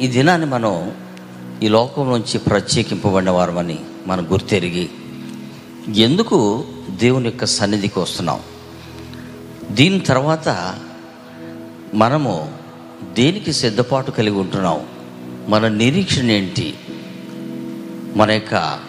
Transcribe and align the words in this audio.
ఈ 0.00 0.06
దినాన్ని 0.06 0.46
మనం 0.46 0.92
ఈ 1.62 1.68
లోకం 1.68 2.10
నుంచి 2.10 2.38
ప్రత్యేకింపబడిన 2.38 3.30
వారమని 3.30 3.78
మనం 4.06 4.32
గుర్తెరిగి 4.32 4.88
ఎందుకు 5.96 6.64
దేవుని 6.90 7.24
యొక్క 7.24 7.44
సన్నిధికి 7.44 7.98
వస్తున్నాం? 7.98 8.40
దీని 9.70 10.00
తర్వాత 10.00 10.78
మనము 11.94 12.58
దేనికి 13.12 13.52
సిద్ధపాటు 13.52 14.10
కలిగి 14.10 14.36
ఉంటున్నాం? 14.36 14.86
మన 15.48 15.68
నిరీక్షణ 15.68 16.30
ఏంటి? 16.30 16.74
మన 18.16 18.30
యొక్క 18.30 18.80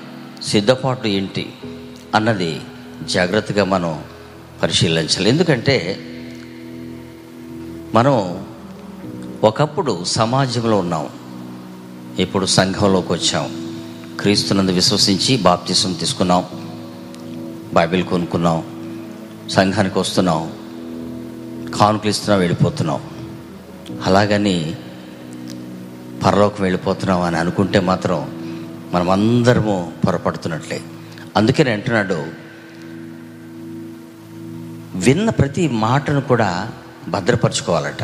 సిద్ధపాటు 0.44 1.08
ఏంటి? 1.08 1.54
అన్నది 2.16 2.62
జాగ్రత్తగా 3.04 3.64
మనం 3.64 4.04
పరిశీలించాలి. 4.64 5.30
ఎందుకంటే 5.30 6.00
మనం 7.96 8.46
ఒకప్పుడు 9.44 10.04
సమాజంలో 10.04 10.78
ఉన్నాం. 10.78 11.10
ఇప్పుడు 12.20 12.46
సంఘంలోకి 12.46 13.14
వచ్చాం. 13.14 13.70
క్రీస్తునందు 14.20 14.72
విశ్వసించి 14.72 15.38
బాప్తిసం 15.38 15.94
తీసుకున్నాం. 15.94 16.46
బైబిల్ 17.74 18.04
కొనుక్కున్నాం. 18.04 18.64
సంఘానికి 19.50 20.00
వస్తున్నాం. 20.00 20.52
కానుకలు 21.76 22.10
ఇస్తున్నాం 22.10 22.40
వెళ్ళిపోతున్నాం. 22.40 23.02
అలాగని 24.06 24.76
పరలోకం 26.26 26.64
వెళ్ళిపోతున్నాం 26.64 27.22
అని 27.22 27.38
అనుకుంటే 27.38 27.80
మాత్రం 27.80 28.32
మనం 28.94 29.10
అందరము 29.10 29.92
పొరపడుతున్నట్లే. 30.08 30.82
అందుకని 31.38 31.70
అంటున్నాడు 31.70 32.24
విన్న 34.96 35.30
ప్రతి 35.30 35.68
మాటను 35.68 36.22
కూడా 36.22 36.72
భద్రపరచుకోవాలట. 37.10 38.04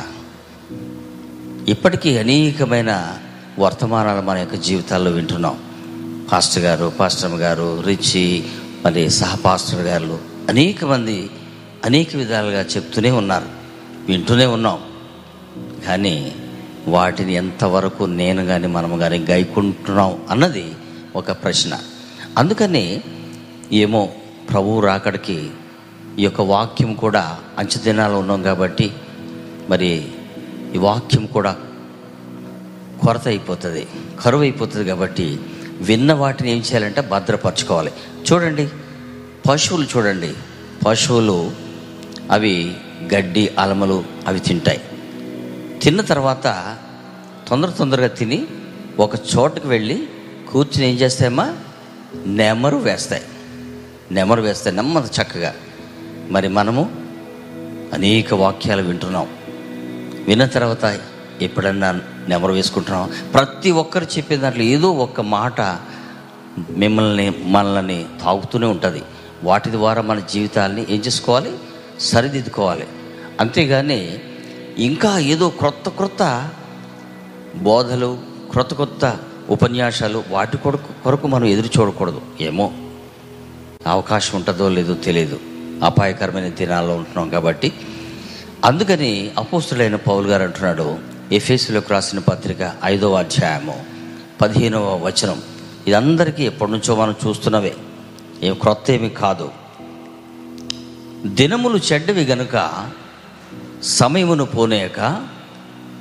ఇప్పటికీ 1.70 2.18
అనేకమైన 2.18 3.18
వర్తమానాలు 3.60 4.22
మన 4.22 4.38
యొక్క 4.38 4.56
జీవితాల్లో 4.56 5.12
వింటున్నాం. 5.12 5.60
పాస్టర్ 6.32 6.64
గారు 6.64 6.92
పాస్టర్ 7.00 7.32
గారు 7.32 7.82
రిచి 7.82 8.44
మరి 8.86 9.10
సహపాస్టర్ 9.10 9.82
గారు 9.82 10.20
అనేక 10.50 10.86
మంది 10.86 11.30
అనేక 11.86 12.16
విధాలుగా 12.16 12.62
చెప్తూనే 12.62 13.12
ఉన్నారు 13.12 13.46
వింటూనే 14.06 14.46
ఉన్నాం. 14.46 14.80
కానీ 15.88 16.36
వాటిని 16.88 17.34
ఎంతవరకు 17.34 18.04
నేను 18.04 18.46
కానీ 18.46 18.68
మనము 18.68 18.98
కానీ 18.98 19.26
గైకుంటున్నాం 19.30 20.22
అన్నది 20.30 20.74
ఒక 21.16 21.32
ప్రశ్న. 21.32 21.80
అందుకని 22.38 23.02
ఏమో 23.74 24.10
ప్రభువు 24.50 24.80
రాకడికి 24.80 25.50
ఈ 26.20 26.24
యొక్క 26.24 26.42
వాక్యం 26.42 26.94
కూడా 26.94 27.38
అంచెదినాలు 27.58 28.14
ఉన్నాం 28.14 28.44
కాబట్టి 28.44 28.94
మరి 29.70 30.08
ఈ 30.76 30.78
వాక్యం 30.78 31.26
కూడా 31.26 31.58
కొరత 33.02 33.28
అయిపోతుంది 33.28 33.88
కరువు 34.22 34.42
అయిపోతుంది 34.42 34.86
కాబట్టి 34.86 35.40
విన్న 35.82 36.14
వాటిని 36.14 36.52
ఏం 36.52 36.58
చేయాలంటే 36.58 37.02
భద్రపరచుకోవాలి. 37.02 37.92
చూడండి 38.32 38.70
పశువులు 39.50 39.88
చూడండి. 39.98 40.34
పశువులు 40.86 41.52
అవి 42.32 42.76
గడ్డి 43.16 43.50
అలమలు 43.60 44.04
అవి 44.28 44.40
తింటాయి. 44.40 44.82
తిన్న 45.84 46.02
తర్వాత 46.02 46.78
తొందర 47.48 47.70
తొందరగా 47.70 48.08
తిని 48.08 48.48
ఒక 49.00 49.16
చోటకు 49.16 49.68
వెళ్ళి 49.68 50.08
కూర్చుని 50.52 50.90
ఏం 50.90 50.96
చేస్తాయమ్మా? 50.96 51.56
నెమరు 52.26 52.78
వేస్తాయి. 52.78 53.24
నెమరు 54.12 54.42
వేస్తాయి 54.42 54.76
నెమ్మది 54.76 55.22
చక్కగా. 55.22 55.56
మరి 56.30 56.48
మనము 56.48 56.90
అనేక 57.94 58.34
వాక్యాలు 58.34 58.82
వింటున్నాం. 58.82 59.28
విన్న 60.28 60.46
తర్వాత 60.46 60.86
ఎప్పుడన్నా 61.42 61.90
నెమరు 62.30 62.54
వేసుకుంటున్నాం 62.54 63.10
ప్రతి 63.34 63.72
ఒక్కరు 63.72 64.06
చెప్పే 64.06 64.38
దాంట్లో 64.38 64.64
ఏదో 64.64 64.90
ఒక్క 65.06 65.22
మాట 65.22 65.62
మిమ్మల్ని 66.70 67.30
మనల్ని 67.46 68.06
తాగుతూనే 68.24 68.68
ఉంటుంది. 68.68 69.02
వాటి 69.44 69.72
ద్వారా 69.72 70.02
మన 70.02 70.20
జీవితాల్ని 70.20 70.86
ఏం 70.90 71.00
చేసుకోవాలి? 71.00 71.52
సరిదిద్దుకోవాలి. 72.00 72.88
అంతేగాని 73.40 74.00
ఇంకా 74.78 75.20
ఏదో 75.20 75.50
క్రొత్త 75.50 75.90
క్రొత్త 75.90 76.24
బోధలు 77.56 78.18
క్రొత్త 78.52 78.74
కొత్త 78.74 79.18
ఉపన్యాసాలు 79.50 80.24
వాటి 80.30 80.58
కొరకు 80.58 81.04
కొరకు 81.04 81.28
మనం 81.28 81.46
ఎదురు 81.46 81.70
చూడకూడదు. 81.80 82.22
ఏమో 82.42 82.72
అవకాశం 83.88 84.38
ఉంటుందో 84.38 84.70
లేదో 84.70 84.94
తెలియదు 84.94 85.40
అపాయకరమైన 85.84 86.48
దినాల్లో 86.48 86.96
ఉంటున్నాం 86.96 87.30
కాబట్టి 87.30 87.74
అందుకని 88.64 89.32
అపోస్తుడైన 89.38 89.96
పౌల్ 89.96 90.28
గారు 90.28 90.44
అంటున్నాడు 90.44 90.98
ఎఫ్ఎస్లోకి 91.32 91.92
రాసిన 91.92 92.20
పత్రిక 92.20 92.74
ఐదవ 92.84 93.14
అధ్యాయము 93.14 93.84
పదిహేనవ 94.42 95.06
వచనం. 95.06 95.42
ఇదందరికీ 95.88 96.46
ఎప్పటి 96.46 96.72
నుంచో 96.72 96.96
మనం 96.96 97.16
చూస్తున్నవే. 97.28 97.76
ఏం 98.44 98.54
క్రొత్త 98.54 98.92
ఏమి 98.92 99.10
కాదు. 99.10 99.52
దినములు 101.26 101.78
చెడ్డవి 101.78 102.24
గనుక 102.24 102.86
సమయమును 103.84 104.46
పోనేయక 104.46 105.28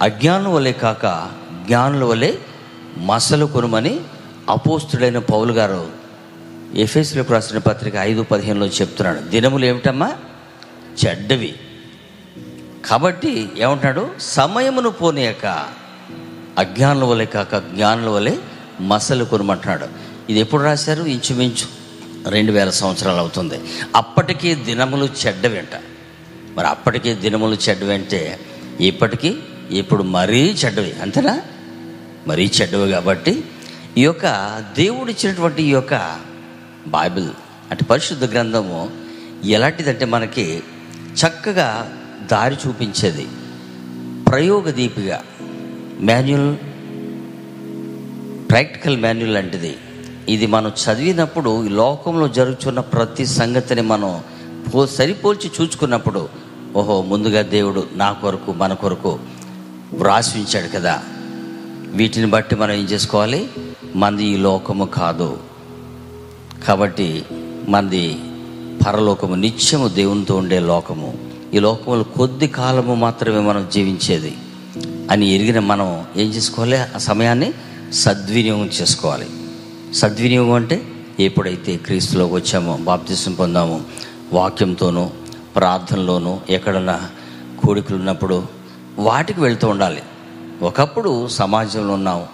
అజ్ఞానం 0.02 0.54
వలె 0.54 0.72
కాక 0.72 1.30
జ్ఞానుల 1.66 2.04
వలె 2.04 2.34
మసలు 2.98 3.46
కొనుమని 3.46 4.00
అపోస్తుడైన 4.48 5.18
పౌలు 5.18 5.52
గారు 5.52 5.88
ఎఫ్ఎస్లోకి 6.74 7.32
రాసిన 7.32 7.58
పత్రిక 7.58 7.94
ఐదు 7.96 8.22
పదిహేనులో 8.22 8.66
చెప్తున్నాడు. 8.66 9.18
దినములు 9.18 9.64
ఏమిటమ్మా? 9.64 10.12
చెడ్డవి. 11.06 11.54
కాబట్టి 12.84 13.48
ఏమంటున్నాడు? 13.58 14.10
సమయమును 14.20 14.90
పోనీయక 14.90 15.46
అజ్ఞానుల 16.58 17.04
వలె 17.04 17.24
కాక 17.24 17.56
జ్ఞానుల 17.56 18.08
వలె 18.08 18.36
మసలు 18.80 19.24
కొనమంటున్నాడు. 19.24 19.88
ఇది 20.30 20.40
ఎప్పుడు 20.40 20.62
రాశారు? 20.62 21.02
ఇంచుమించు 21.02 21.84
రెండు 22.30 22.52
వేల 22.52 22.70
సంవత్సరాలు 22.70 23.18
అవుతుంది. 23.18 23.60
అప్పటికీ 23.96 24.54
దినములు 24.54 25.08
చెడ్డవేంట. 25.26 25.80
మరి 26.54 26.66
అప్పటికీ 26.66 27.14
దినములు 27.14 27.56
చెడ్డ 27.68 27.84
వెంటే 27.84 28.40
ఇప్పటికీ 28.80 29.38
ఇప్పుడు 29.70 30.02
మరీ 30.02 30.56
చెడ్డవి 30.64 30.92
అంతేనా? 31.02 31.42
మరీ 32.26 32.50
చెడ్డవి 32.60 32.90
కాబట్టి 32.90 33.44
ఈ 33.96 34.02
యొక్క 34.02 34.26
దేవుడు 34.76 35.10
ఇచ్చినటువంటి 35.10 35.62
ఈ 35.62 35.70
యొక్క 35.70 36.20
బైబిల్ 36.86 37.28
అంటే 37.70 37.84
పరిశుద్ధ 37.84 38.24
గ్రంథము 38.24 38.90
ఎలాంటిదంటే 39.44 40.04
మనకి 40.04 40.62
చక్కగా 41.14 41.92
దారి 42.26 42.56
చూపించేది. 42.66 43.26
ప్రయోగ 44.30 44.70
దీపిగా 44.70 45.22
మాన్యువల్ 46.00 46.56
ప్రాక్టికల్ 48.50 49.02
మాన్యువల్ 49.02 49.34
లాంటిది. 49.34 49.76
ఇది 50.28 50.46
మనం 50.46 50.68
చదివినప్పుడు 50.68 51.66
ఈ 51.66 51.68
లోకంలో 51.68 52.28
జరుగుతున్న 52.28 52.80
ప్రతి 52.80 53.26
సంగతిని 53.26 53.82
మనం 53.82 54.20
పో 54.74 54.86
సరిపోల్చి 54.86 55.50
చూసుకున్నప్పుడు 55.60 56.28
ఓహో 56.76 57.02
ముందుగా 57.02 57.42
దేవుడు 57.42 57.86
నా 57.92 58.12
కొరకు 58.12 58.52
మన 58.52 58.72
కొరకు 58.72 59.18
వ్రాసి 59.94 60.38
ఉంచాడు 60.38 60.68
కదా. 60.68 61.02
వీటిని 61.86 62.26
బట్టి 62.26 62.56
మనం 62.56 62.72
ఏం 62.72 62.84
చేసుకోవాలి? 62.84 63.48
మంది 63.96 64.24
ఈ 64.24 64.36
లోకము 64.36 64.84
కాదు. 64.84 65.38
కాబట్టి 66.66 67.24
మంది 67.68 68.18
పరలోకము 68.86 69.34
నిత్యము 69.34 69.88
దేవునితో 69.88 70.36
ఉండే 70.36 70.60
లోకము. 70.60 71.23
ఈ 71.54 71.58
లోకంలో 71.60 72.02
కొద్ది 72.02 72.48
కాలము 72.48 72.94
మాత్రమే 72.94 73.38
మనం 73.38 73.68
జీవించేది. 73.72 74.36
అని 75.10 75.26
ఎరిగిన 75.26 75.58
మనం 75.58 76.04
ఏం 76.16 76.28
చేసుకోవాలి? 76.28 76.78
ఆ 76.78 76.98
సమయాన్ని 76.98 77.52
సద్వినియోగం 77.92 78.66
చేసుకోవాలి. 78.66 79.26
సద్వినియోగం 79.94 80.52
అంటే 80.52 80.82
ఎప్పుడైతే 81.20 81.76
క్రీస్తులోకి 81.76 82.34
వచ్చామో 82.34 82.76
బాప్తిసం 82.76 83.32
పొందామో 83.32 83.80
వాక్యంతోనూ 84.32 85.10
ప్రార్థనలోనూ 85.56 86.40
ఎక్కడన్నా 86.50 87.10
కోడికలు 87.64 87.96
ఉన్నప్పుడు 87.96 88.46
వాటికి 88.98 89.40
వెళ్తూ 89.40 89.68
ఉండాలి. 89.68 90.02
ఒకప్పుడు 90.62 91.28
సమాజంలో 91.28 91.94
ఉన్నాం. 91.94 92.26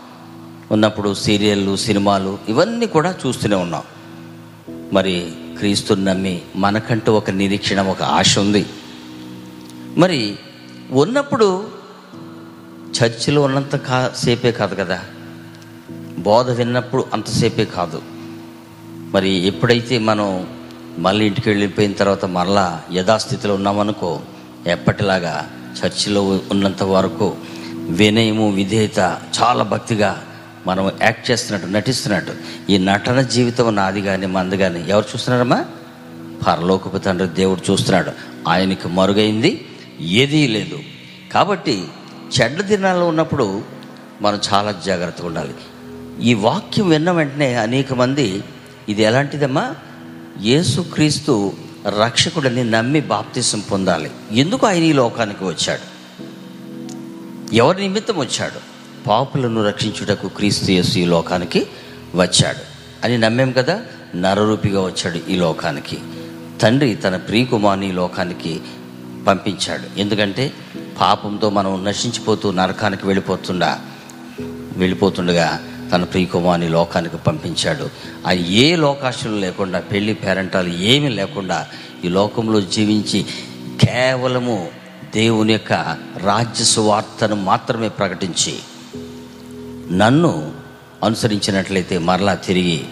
ఉన్నప్పుడు 0.72 1.14
సీరియళ్ళు 1.14 1.76
సినిమాలు 1.76 2.38
ఇవన్నీ 2.48 2.86
కూడా 2.86 3.14
చూస్తూనే 3.26 3.56
ఉన్నాం. 3.56 3.82
మరి 4.92 5.32
క్రీస్తుని 5.58 6.04
నమ్మి 6.04 6.40
మనకంటూ 6.56 7.12
ఒక 7.12 7.30
నిరీక్షణ 7.30 7.82
ఒక 7.82 8.02
ఆశ 8.02 8.38
ఉంది. 8.38 8.66
మరి 9.96 10.38
ఉన్నప్పుడు 10.90 11.68
చర్చిలో 12.90 13.42
ఉన్నంత 13.42 13.76
కా 13.76 14.12
సేపే 14.16 14.52
కాదు 14.52 14.74
కదా? 14.74 15.00
బోధ 16.18 16.50
విన్నప్పుడు 16.50 17.04
అంతసేపే 17.12 17.64
కాదు. 17.64 18.02
మరి 19.10 19.30
ఎప్పుడైతే 19.30 19.98
మనం 19.98 20.46
మళ్ళీ 20.98 21.26
ఇంటికి 21.26 21.48
వెళ్ళిపోయిన 21.48 21.92
తర్వాత 21.92 22.24
మరలా 22.24 22.82
యథాస్థితిలో 22.92 23.54
ఉన్నామనుకో 23.54 24.20
ఎప్పటిలాగా 24.66 25.50
చర్చిలో 25.84 26.40
ఉన్నంత 26.50 26.82
వరకు 26.82 27.36
వినయము 27.76 28.50
విధేయత 28.50 28.98
చాలా 29.42 29.64
భక్తిగా 29.64 30.24
మనం 30.66 30.92
యాక్ట్ 31.02 31.30
చేస్తున్నట్టు 31.30 31.66
నటిస్తున్నట్టు. 31.66 32.32
ఈ 32.70 32.78
నటన 32.78 33.20
జీవితం 33.20 33.76
నాది 33.76 34.02
కానీ 34.02 34.26
మంది 34.26 34.58
కానీ 34.58 34.84
ఎవరు 34.88 35.04
చూస్తున్నారమ్మా? 35.04 35.64
పరలోకపు 36.46 36.98
తండ్రి 36.98 37.28
దేవుడు 37.28 37.72
చూస్తున్నాడు. 37.72 38.12
ఆయనకి 38.48 38.88
మరుగైంది. 38.88 39.66
ఏదీ 40.00 40.46
లేదు. 40.46 40.78
కాబట్టి 41.32 41.84
చెడ్డ 42.40 42.60
దినాల్లో 42.60 43.08
ఉన్నప్పుడు 43.08 43.62
మనం 44.22 44.40
చాలా 44.52 44.80
జాగ్రత్తగా 44.86 45.26
ఉండాలి. 45.26 45.54
ఈ 46.22 46.34
వాక్యం 46.34 46.88
విన్న 46.88 47.10
వెంటనే 47.10 47.54
అనేక 47.54 47.92
మంది 47.92 48.44
ఇది 48.88 49.02
ఎలాంటిదమ్మా? 49.02 49.74
యేసుక్రీస్తు 50.40 51.52
రక్షకుడిని 52.02 52.70
నమ్మి 52.70 53.00
బాప్తిసం 53.00 53.60
పొందాలి. 53.60 54.10
ఎందుకు 54.32 54.66
ఆయన 54.66 54.82
ఈ 54.82 54.92
లోకానికి 54.92 55.44
వచ్చాడు? 55.44 56.00
ఎవరి 57.54 57.80
నిమిత్తం 57.80 58.18
వచ్చాడు? 58.18 58.60
పాపులను 59.06 59.66
రక్షించుటకు 59.66 60.28
క్రీస్తు 60.28 60.70
యేసు 60.70 60.98
ఈ 60.98 61.04
లోకానికి 61.04 61.66
వచ్చాడు. 62.14 62.60
అని 63.04 63.18
నమ్మేం 63.18 63.52
కదా? 63.52 63.82
నరరూపిగా 64.16 64.80
వచ్చాడు 64.80 65.30
ఈ 65.30 65.36
లోకానికి. 65.36 65.98
తండ్రి 66.60 66.94
తన 66.94 67.16
ప్రియకుమారుని 67.16 67.88
ఈ 67.88 67.92
లోకానికి 67.92 68.60
పంపించాడు. 69.26 70.00
ఎందుకంటే 70.00 70.52
పాపంతో 71.00 71.50
మనం 71.50 71.84
నశించిపోతూ 71.84 72.52
నరకానికి 72.52 73.06
వెళ్ళిపోతుండా 73.06 73.80
వెళ్ళిపోతుండగా 74.76 75.60
తన 75.92 76.04
ప్రియకుమారిని 76.04 76.68
లోకానికి 76.68 77.16
పంపించాడు. 77.16 77.90
ఆ 78.26 78.32
ఏ 78.32 78.76
లోకాశలు 78.76 79.36
లేకుండా 79.36 79.80
పెళ్ళి 79.80 80.14
పేరంటాలు 80.14 80.68
ఏమీ 80.68 81.08
లేకుండా 81.08 81.66
ఈ 82.04 82.08
లోకంలో 82.08 82.60
జీవించి 82.60 83.26
కేవలము 83.80 84.68
దేవుని 85.14 85.52
యొక్క 85.52 85.72
రాజ్య 86.16 86.64
సువార్తను 86.64 87.36
మాత్రమే 87.36 87.88
ప్రకటించి 87.88 88.58
నన్ను 89.96 90.52
అనుసరించినట్లయితే 91.04 91.98
మరలా 91.98 92.34
తిరిగి 92.34 92.84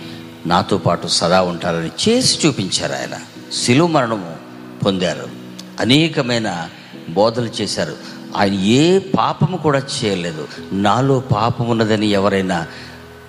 నాతో 0.47 0.79
పాటు 0.79 1.07
సదా 1.07 1.43
ఉంటారని 1.43 1.91
చేసి 2.09 2.47
చూపించారు 2.47 2.93
ఆయన. 2.93 3.19
శిలువ 3.53 3.87
మరణము 3.87 4.37
పొందారు. 4.85 5.38
అనేకమైన 5.79 6.69
బోధలు 7.09 7.51
చేశారు. 7.61 7.97
ఆయన 8.37 8.53
ఏ 8.53 8.99
పాపము 8.99 9.57
కూడా 9.57 9.83
చేయలేదు. 10.05 10.49
నాలో 10.73 11.21
పాపం 11.21 11.69
ఉన్నదని 11.69 12.07
ఎవరైనా 12.07 12.67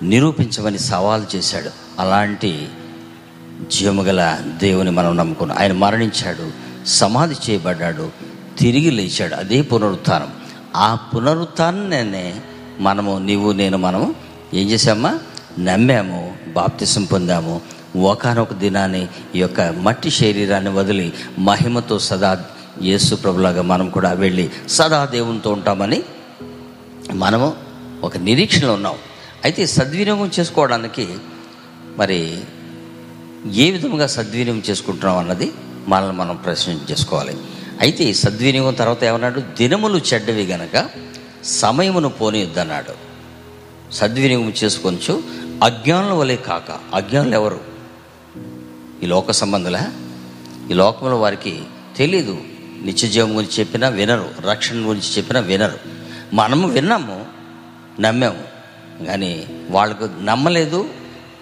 నిరూపించమని 0.02 0.78
సవాల్ 0.78 1.36
చేశాడు. 1.36 1.70
అలాంటి 1.98 2.68
జీవముగల 3.72 4.38
దేవుని 4.56 4.90
మనం 4.90 5.16
నమ్ముకున్నాం. 5.16 5.58
ఆయన 5.58 5.72
మరణించాడు 5.72 6.50
సమాధి 6.86 7.34
చేయబడ్డాడు 7.50 8.10
తిరిగి 8.58 8.90
లేచాడు. 8.90 9.34
అదే 9.34 9.62
పునరుత్థానం. 9.62 10.28
ఆ 10.76 10.94
పునరుత్థానాన్ని 10.94 12.34
మనము 12.80 13.18
నీవు 13.18 13.52
నేను 13.52 13.78
మనము 13.78 14.14
ఏం 14.54 14.70
చేసామా 14.70 15.18
నమ్మాము 15.60 16.36
బాప్తిసం 16.54 17.04
పొందాము 17.04 17.60
ఒకనొక 17.96 18.52
దినాన్ని 18.52 19.08
ఈ 19.34 19.40
యొక్క 19.40 19.60
మట్టి 19.60 20.10
శరీరాన్ని 20.10 20.70
వదిలి 20.70 21.12
మహిమతో 21.38 21.98
సదా 21.98 22.44
యేసు 22.82 23.14
ప్రభులాగా 23.14 23.62
మనం 23.62 23.88
కూడా 23.88 24.12
వెళ్ళి 24.12 24.50
సదా 24.68 25.04
దేవునితో 25.04 25.50
ఉంటామని 25.50 26.02
మనము 27.14 27.56
ఒక 28.04 28.16
నిరీక్షణలో 28.16 28.72
ఉన్నాం. 28.72 28.94
అయితే 29.44 29.66
సద్వినియోగం 29.66 30.30
చేసుకోవడానికి 30.38 31.08
మరి 31.98 32.42
ఏ 33.54 33.70
విధంగా 33.70 34.06
సద్వినియోగం 34.06 34.62
చేసుకుంటున్నాం 34.70 35.18
అన్నది 35.18 35.52
మనల్ని 35.88 36.16
మనం 36.16 36.36
ప్రశ్న 36.36 36.72
చేసుకోవాలి. 36.90 37.36
అయితే 37.80 38.04
ఈ 38.04 38.14
సద్వినియోగం 38.14 38.74
తర్వాత 38.74 39.04
ఏమన్నాడు? 39.04 39.40
దినములు 39.40 39.98
చెడ్డవి 39.98 40.42
గనక 40.42 40.88
సమయమును 41.44 42.08
పోనీయొద్దన్నాడు. 42.08 42.92
సద్వినియోగం 43.92 44.52
చేసుకొనచ్చు 44.64 45.22
అజ్ఞానుల 45.62 46.12
వలె 46.12 46.36
కాక. 46.36 46.78
అజ్ఞానులు 46.94 47.34
ఎవరు? 47.34 47.60
ఈ 49.02 49.06
లోక 49.06 49.30
సంబంధులా 49.30 49.92
ఈ 50.70 50.74
లోకంలో 50.74 51.20
వారికి 51.20 51.62
తెలీదు. 51.96 52.38
నిత్యజీవం 52.82 53.36
గురించి 53.36 53.60
చెప్పినా 53.60 53.88
వినరు. 53.88 54.30
రక్షణ 54.40 54.76
గురించి 54.76 55.16
చెప్పినా 55.16 55.40
వినరు. 55.40 55.78
మనము 56.34 56.68
విన్నాము 56.68 57.26
నమ్మాము. 58.00 58.44
కానీ 59.04 59.46
వాళ్ళకు 59.70 60.08
నమ్మలేదు 60.22 60.90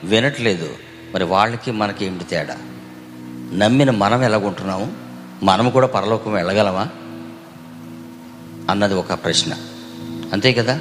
వినట్లేదు. 0.05 0.71
మరి 1.15 1.25
వాళ్ళకి 1.25 1.71
మనకి 1.71 2.05
ఏమిటి 2.05 2.25
తేడా? 2.25 2.59
నమ్మిన 3.55 3.91
మనం 3.91 4.23
ఎలాగుంటున్నాము? 4.23 4.93
మనము 5.43 5.71
కూడా 5.71 5.87
పరలోకం 5.87 6.33
వెళ్ళగలమా? 6.33 6.89
అన్నది 8.71 8.95
ఒక 8.95 9.13
ప్రశ్న. 9.13 9.55
అంతే 10.33 10.53
కదా? 10.53 10.81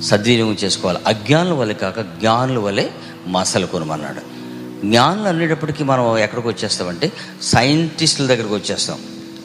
సద్వినియోగం 0.00 0.52
చేసుకోవాలి. 0.52 0.98
అజ్ఞానుల 1.06 1.52
వలె 1.52 1.74
కాక 1.74 2.00
జ్ఞానుల 2.00 2.58
వలె 2.58 2.88
మసలు 3.26 3.66
కొనమన్నాడు 3.66 4.37
జ్ఞానులు 4.84 5.28
అనేటప్పటికీ 5.28 5.84
మనం 5.84 6.18
ఎక్కడికి 6.18 6.48
వచ్చేస్తామంటే 6.48 7.12
సైంటిస్టుల 7.42 8.26
దగ్గరికి 8.26 8.54
వచ్చేస్తాం. 8.54 8.98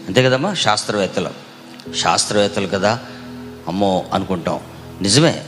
అంతే 0.07 0.24
కదమ్మా? 0.24 0.53
శాస్త్రవేత్తలు. 0.53 1.30
శాస్త్రవేత్తలు 1.94 2.68
కదా? 2.68 3.00
అమ్మో 3.68 4.06
అనుకుంటాం. 4.13 4.59
నిజమే. 5.01 5.45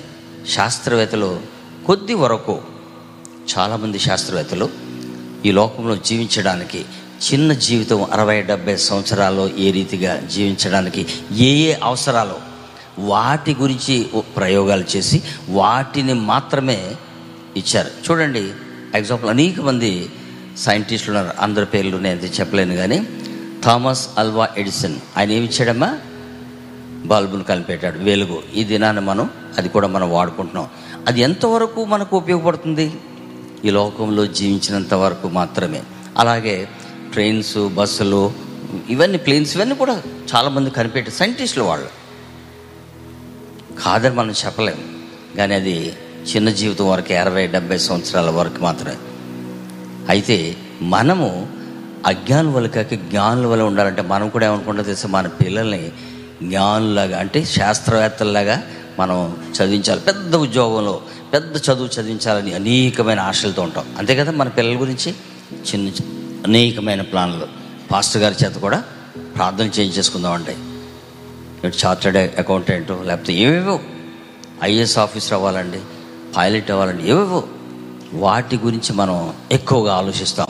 శాస్త్రవేత్తలు 0.53 1.39
కొద్ది 1.85 2.13
వరకు 2.13 2.61
చాలామంది 3.57 3.99
శాస్త్రవేత్తలు 3.99 4.69
ఈ 5.45 5.51
లోకంలో 5.51 5.95
జీవించడానికి 5.95 6.85
చిన్న 7.31 7.53
జీవితం 7.53 8.03
అరవై 8.03 8.41
డెబ్బై 8.41 8.77
సంవత్సరాల్లో 8.77 9.49
ఏ 9.49 9.71
రీతిగా 9.71 10.19
జీవించడానికి 10.19 11.05
ఏ 11.31 11.45
ఏ 11.45 11.75
అవసరాలు 11.83 12.35
వాటి 12.99 13.55
గురించి 13.55 14.09
ప్రయోగాలు 14.37 14.83
చేసి 14.97 15.23
వాటిని 15.49 16.13
మాత్రమే 16.13 16.95
ఇచ్చారు. 17.57 17.87
చూడండి 17.87 18.51
ఎగ్జాంపుల్ 18.97 19.29
అనేక 19.29 19.59
మంది 19.59 20.09
సైంటిస్టులు 20.57 21.17
ఉన్నారు. 21.17 21.37
అందరి 21.39 21.65
పేర్లు 21.65 21.97
నేను 21.97 22.19
చెప్పలేను 22.19 22.75
కానీ 22.75 23.07
థామస్ 23.63 24.09
అల్వా 24.17 24.49
ఎడిసన్ 24.57 24.95
ఆయన 25.17 25.31
ఏమి 25.31 25.45
ఇచ్చాడమ్మా? 25.45 25.99
బల్బును 27.05 27.43
కనిపెట్టాడు 27.43 27.99
వెలుగు. 27.99 28.43
ఈ 28.55 28.63
దినాన్ని 28.63 29.01
మనం 29.01 29.29
అది 29.57 29.69
కూడా 29.69 29.87
మనం 29.87 30.11
వాడుకుంటున్నాం. 30.11 30.69
అది 31.07 31.21
ఎంతవరకు 31.21 31.85
మనకు 31.85 32.17
ఉపయోగపడుతుంది? 32.17 32.93
ఈ 33.65 33.69
లోకంలో 33.69 34.25
జీవించినంత 34.25 34.93
వరకు 34.93 35.27
మాత్రమే. 35.27 35.83
అలాగే 36.17 36.69
ట్రైన్స్ 37.13 37.57
బస్సులు 37.57 38.33
ఇవన్నీ 38.89 39.17
ప్లేన్స్ 39.17 39.55
ఇవన్నీ 39.55 39.75
కూడా 39.75 40.01
చాలామంది 40.35 40.69
కనిపెట్టారు. 40.69 41.15
సైంటిస్టులు 41.15 41.63
వాళ్ళు. 41.63 41.89
కాదని 43.81 44.15
మనం 44.15 44.31
చెప్పలేం. 44.31 45.05
కానీ 45.37 45.55
అది 45.55 45.93
చిన్న 46.25 46.49
జీవితం 46.49 46.89
వరకు 46.89 47.13
అరవై 47.13 47.47
డెబ్బై 47.47 47.77
సంవత్సరాల 47.77 48.29
వరకు 48.29 48.61
మాత్రమే. 48.61 48.95
అయితే 50.09 50.55
మనము 50.81 51.47
అజ్ఞానం 52.05 52.53
వల్ల 52.53 52.67
కాక 52.67 52.93
జ్ఞానుల 52.93 53.45
వల్ల 53.45 53.63
ఉండాలంటే 53.63 54.01
మనం 54.01 54.29
కూడా 54.29 54.47
ఏమనుకుంటా 54.47 54.83
తెలుసు? 54.83 55.07
మన 55.07 55.27
పిల్లల్ని 55.27 55.91
జ్ఞానులాగా 56.43 57.19
అంటే 57.19 57.43
శాస్త్రవేత్తల్లాగా 57.43 58.63
మనం 58.99 59.37
చదివించాలి. 59.51 60.01
పెద్ద 60.01 60.35
ఉద్యోగంలో 60.35 61.01
పెద్ద 61.33 61.55
చదువు 61.55 62.01
చదివించాలని 62.01 62.53
అనేకమైన 62.53 63.19
ఆశలతో 63.19 63.61
ఉంటాం. 63.61 63.85
అంతే 63.97 64.15
కదా 64.15 64.31
మన 64.31 64.47
పిల్లల 64.47 64.81
గురించి? 64.81 65.15
చిన్న 65.53 65.91
అనేకమైన 66.45 67.01
ప్లాన్లు. 67.01 67.47
పాస్టర్ 67.91 68.21
గారి 68.21 68.35
చేత 68.45 68.55
కూడా 68.55 68.83
ప్రార్థన 69.35 69.65
చేయించేసుకుందాం 69.65 70.31
అంటే 70.31 70.55
చార్టర్డ్ 71.85 72.17
అకౌంటెంట్ 72.17 72.91
లేకపోతే 73.03 73.33
ఏవేవో 73.33 73.79
ఐఏఎస్ 74.63 74.97
ఆఫీసర్ 74.97 75.33
అవ్వాలండి. 75.33 75.79
పైలట్ 76.37 76.71
అవ్వాలని 76.71 77.09
ఏవేవో 77.09 77.43
వాటి 78.13 78.57
గురించి 78.57 78.93
మనం 78.93 79.33
ఎక్కువగా 79.51 79.93
ఆలోచిస్తాం. 79.93 80.47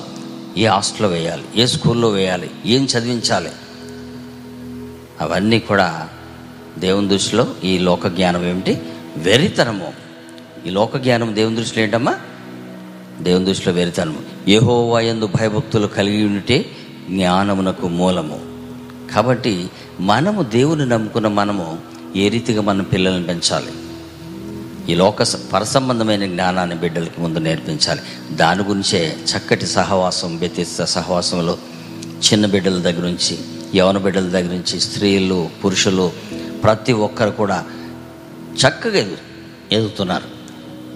ఏ 0.58 0.66
హాస్టల్లో 0.66 1.10
వేయాలి? 1.10 1.44
ఏ 1.56 1.66
స్కూల్లో 1.66 2.10
వేయాలి? 2.10 2.52
ఏం 2.66 2.84
చదివించాలి? 2.84 3.50
అవన్నీ 5.22 5.60
కూడా 5.60 6.10
దేవుని 6.78 7.08
దృష్టిలో 7.08 7.48
ఈ 7.64 7.78
లోక 7.78 8.08
జ్ఞానం 8.08 8.46
ఏమిటి? 8.46 8.82
వెరితనము 9.18 9.94
ఈ 10.68 10.70
లోక 10.70 10.98
జ్ఞానం 10.98 11.36
దేవుని 11.36 11.56
దృష్టిలో 11.56 11.84
ఏంటమ్మా? 11.84 12.20
దేవుని 13.22 13.46
దృష్టిలో 13.46 13.74
వెరితనము 13.74 14.20
యెహోవాయందు 14.48 15.26
భయభక్తులు 15.26 15.88
కలిగి 15.88 16.26
ఉంటే 16.26 16.66
జ్ఞానమునకు 17.10 17.88
మూలము. 17.88 18.40
కాబట్టి 19.14 19.70
మనము 20.00 20.44
దేవుని 20.44 20.86
నమ్ముకున్న 20.86 21.28
మనము 21.28 21.78
ఏ 22.16 22.30
రీతిగా 22.30 22.62
మన 22.62 22.82
పిల్లల్ని 22.82 23.24
పెంచాలి? 23.24 23.72
ఈ 24.90 24.96
లోక 24.96 25.24
స- 25.24 25.36
పరసంబంధమైన 25.54 26.26
జ్ఞానాన్ని 26.26 26.76
బిడ్డలకి 26.76 27.22
ముందు 27.22 27.40
నేర్పించాలి. 27.40 28.02
దాని 28.36 28.64
గురించే 28.64 29.18
చక్కటి 29.26 29.66
సహవాసం 29.66 30.38
వ్యతిస్త 30.38 30.84
సహవాసంలో 30.84 31.58
చిన్న 32.00 32.46
బిడ్డల 32.46 32.78
దగ్గర 32.78 33.02
నుంచి 33.02 33.40
యవన 33.76 33.98
బిడ్డల 33.98 34.30
దగ్గర 34.30 34.54
నుంచి 34.54 34.80
స్త్రీలు 34.80 35.50
పురుషులు 35.66 36.12
ప్రతి 36.64 36.94
ఒక్కరు 36.94 37.30
కూడా 37.30 37.64
చక్కగా 38.56 39.08
ఎదుగుతున్నారు. 39.72 40.24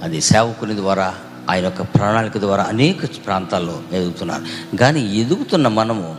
అది 0.03 0.21
సేవకుని 0.21 0.75
ద్వారా 0.75 1.15
ఆయన 1.49 1.63
యొక్క 1.63 1.81
ప్రణాళిక 1.81 2.37
ద్వారా 2.37 2.63
అనేక 2.63 3.05
ప్రాంతాల్లో 3.05 3.79
ఎదుగుతున్నారు. 3.93 4.77
కానీ 4.77 5.19
ఎదుగుతున్న 5.19 5.67
మనము 5.67 6.15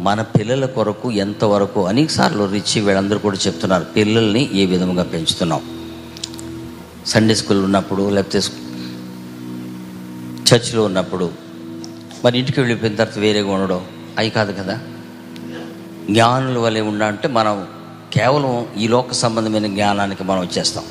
మన 0.00 0.22
పిల్లల 0.22 0.66
కొరకు 0.66 1.10
ఎంతవరకు 1.10 1.86
అనేకసార్లు 1.86 2.44
రిచి 2.44 2.80
వీళ్ళందరూ 2.80 3.18
కూడా 3.18 3.38
చెప్తున్నారు 3.46 3.84
పిల్లల్ని 3.84 4.50
ఏ 4.54 4.66
విధంగా 4.66 5.02
పెంచుతున్నాం. 5.02 5.81
సండే 7.06 7.34
స్కూల్ 7.34 7.64
ఉన్నప్పుడు 7.64 8.10
లేకపోతే 8.10 8.38
చర్చిలో 10.54 10.84
ఉన్నప్పుడు 10.84 11.30
మరి 12.24 12.38
ఇంటికి 12.38 12.60
వెళ్ళిపోయిన 12.60 12.94
తర్వాత 12.96 13.18
వేరేగా 13.18 13.52
ఉండడం 13.52 13.86
అవి 14.18 14.30
కాదు 14.30 14.52
కదా? 14.52 14.78
జ్ఞానుల 16.10 16.58
వలె 16.58 16.80
ఉండాలంటే 16.80 17.28
మనం 17.28 17.66
కేవలం 18.12 18.66
ఈ 18.78 18.88
లోక 18.88 19.12
సంబంధమైన 19.12 19.66
జ్ఞానానికి 19.66 20.24
మనం 20.24 20.40
వచ్చేస్తాం. 20.40 20.84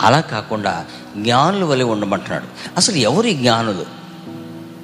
అలా 0.00 0.20
కాకుండా 0.20 0.86
జ్ఞానుల 1.16 1.64
వలె 1.64 1.84
ఉండమంటున్నాడు. 1.84 2.44
అసలు 2.76 2.96
ఎవరు 2.96 3.26
ఈ 3.26 3.34
జ్ఞానులు? 3.34 3.86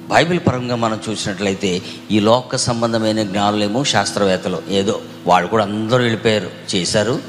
బైబిల్ 0.09 0.39
పరంగా 0.47 0.75
మనం 0.75 0.99
చూసినట్లయితే 1.09 1.81
ఈ 2.11 2.19
లోక 2.19 2.55
సంబంధమైన 2.55 3.23
జ్ఞానులేమో 3.23 3.83
శాస్త్రవేత్తలు. 3.83 4.61
ఏదో 4.69 5.01
వాళ్ళు 5.27 5.49
కూడా 5.49 5.63
అందరూ 5.63 5.97
వెళ్ళిపోయారు. 5.97 6.49
చేశారు. 6.75 7.19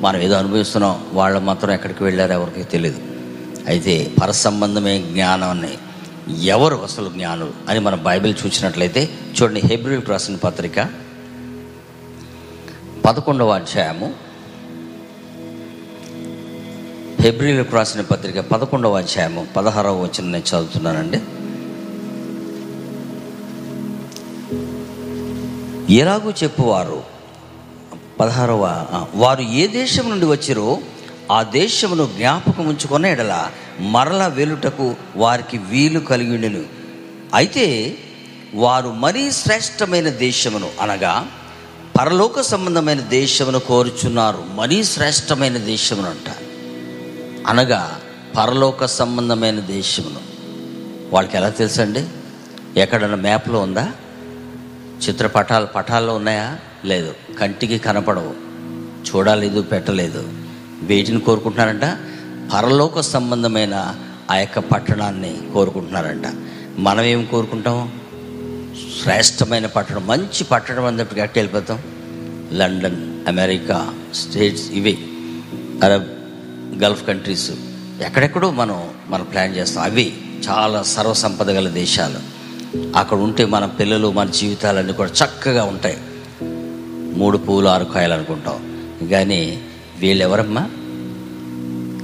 మనం 0.00 0.20
ఏదో 0.20 0.34
అనుభవిస్తున్నాం 0.34 1.06
వాళ్ళు 1.12 1.40
మాత్రం 1.40 1.70
ఎక్కడికి 1.70 2.04
వెళ్ళారో 2.04 2.32
ఎవరికి 2.32 2.64
తెలియదు 2.64 3.00
అయితే 3.66 4.12
పరసంబంధమే 4.22 4.98
జ్ఞానం 4.98 5.12
జ్ఞానాన్ని 5.12 5.78
ఎవరు 6.44 6.76
అసలు 6.76 7.08
జ్ఞానులు 7.08 7.52
అని 7.68 7.80
మనం 7.80 8.02
బైబిల్ 8.02 8.34
చూసినట్లయితే 8.46 9.08
చూడండి 9.42 9.60
హెబ్రిల్ 9.60 10.02
రాసిన 10.08 10.36
పత్రిక 10.36 10.90
పదకొండవ 13.04 13.50
అధ్యాయము. 13.50 14.14
హెబ్రిలకు 17.20 17.76
రాసిన 17.76 18.00
పత్రిక 18.00 18.40
పదకొండవ 18.40 18.96
అధ్యాయము 18.96 19.46
పదహారవ 19.56 20.02
వచ్చిన 20.02 20.30
నేను 20.30 20.56
చదువుతున్నానండి. 20.56 21.20
ఎలాగూ 25.94 26.30
చెప్పువారు 26.30 27.13
పదహారవ 28.20 28.86
వారు 29.14 29.40
ఏ 29.42 29.66
దేశం 29.66 30.10
నుండి 30.10 30.26
వచ్చిరో 30.26 30.78
ఆ 31.32 31.42
దేశమును 31.42 32.08
జ్ఞాపకం 32.16 32.66
ఉంచుకున్న 32.66 33.06
ఎడల 33.06 33.50
మరల 33.80 34.26
వెలుటకు 34.26 34.94
వారికి 35.16 35.58
వీలు 35.58 36.00
కలిగినను 36.00 36.64
అయితే 37.34 37.96
వారు 38.54 38.88
మరీ 38.88 39.32
శ్రేష్టమైన 39.32 40.08
దేశమును 40.08 40.68
అనగా 40.80 41.26
పరలోక 42.00 42.40
సంబంధమైన 42.40 43.00
దేశమును 43.00 43.58
కోరుచున్నారు 43.58 44.44
మరీ 44.54 44.84
శ్రేష్టమైన 44.84 45.58
దేశమును 45.58 46.10
అంట. 46.10 46.36
అనగా 47.46 48.00
పరలోక 48.36 48.84
సంబంధమైన 48.84 49.60
దేశమును. 49.60 50.20
వాళ్ళకి 51.14 51.36
ఎలా 51.36 51.48
తెలుసండి? 51.48 52.06
ఎక్కడన్నా 52.80 53.16
మ్యాప్లో 53.16 53.58
ఉందా? 53.58 53.92
చిత్రపటాలు 55.08 55.66
పటాల్లో 55.66 56.14
ఉన్నాయా? 56.14 56.58
లేదు. 56.84 57.14
కంటికి 57.40 57.78
కనపడవు. 57.78 58.34
చూడలేదు 58.94 59.62
పెట్టలేదు. 59.62 60.32
వేటిని 60.82 61.20
కోరుకుంటున్నారంట. 61.20 61.98
పరలోక 62.54 63.00
సంబంధమైన 63.00 63.94
ఆ 64.30 64.36
యొక్క 64.36 64.58
పట్టణాన్ని 64.58 65.40
కోరుకుంటున్నారంట. 65.52 66.24
మనం 66.78 67.04
ఏం 67.04 67.24
కోరుకుంటాం? 67.24 68.00
శ్రేష్టమైన 69.02 69.66
పట్టణం 69.66 70.06
మంచి 70.06 70.44
పట్టణం 70.44 70.84
అందరికి 70.84 71.20
ఎక్కడ 71.20 71.38
వెళ్ళిపోతాం? 71.38 71.82
లండన్ 72.58 73.26
అమెరికా 73.28 73.94
స్టేట్స్ 74.14 74.70
ఇవి. 74.70 74.98
Arab 75.84 76.04
Gulf 76.82 77.06
countries. 77.06 77.50
ఎక్కడెక్కడో 78.06 78.50
మనం 78.50 78.90
మనం 79.08 79.24
ప్లాన్ 79.24 79.56
చేస్తాం. 79.56 79.84
అవి 79.84 80.16
చాలా 80.48 80.82
సర్వసంపద 80.82 81.50
గల 81.50 81.68
దేశాలు. 81.68 82.34
అక్కడ 82.98 83.18
ఉంటే 83.18 83.44
మన 83.44 83.66
పిల్లలు 83.66 84.12
మన 84.12 84.30
జీవితాలన్నీ 84.30 84.92
కూడా 84.92 85.10
చక్కగా 85.10 85.64
ఉంటాయి. 85.64 85.98
మూడు 87.14 87.38
పూలు 87.38 87.68
ఆరు 87.68 87.84
కాయలు 87.84 88.12
అనుకుంటాం. 88.12 88.58
కానీ 89.10 89.62
వీళ్ళెవరమ్మా? 89.98 90.70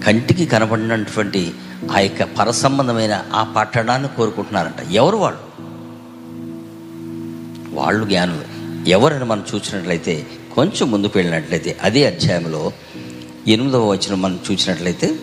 కంటికి 0.06 0.46
కనబడినటువంటి 0.46 1.52
ఆ 1.92 1.98
యొక్క 1.98 2.22
పరసంబంధమైన 2.22 3.24
ఆ 3.32 3.54
పట్టణాన్ని 3.56 4.08
కోరుకుంటున్నారంట. 4.16 4.92
ఎవరు 4.92 5.16
వాళ్ళు? 5.16 5.40
వాళ్ళు 7.74 8.04
జ్ఞానులు. 8.04 8.60
ఎవరని 8.90 9.24
మనం 9.24 9.44
చూసినట్లయితే 9.54 10.26
కొంచెం 10.54 10.90
ముందుకు 10.90 11.12
వెళ్ళినట్లయితే 11.18 11.78
అదే 11.82 12.06
అధ్యాయంలో 12.06 12.72
ఎనిమిదవ 13.48 13.90
వచనం 13.90 14.22
మనం 14.22 14.38
చూసినట్లయితే 14.52 15.16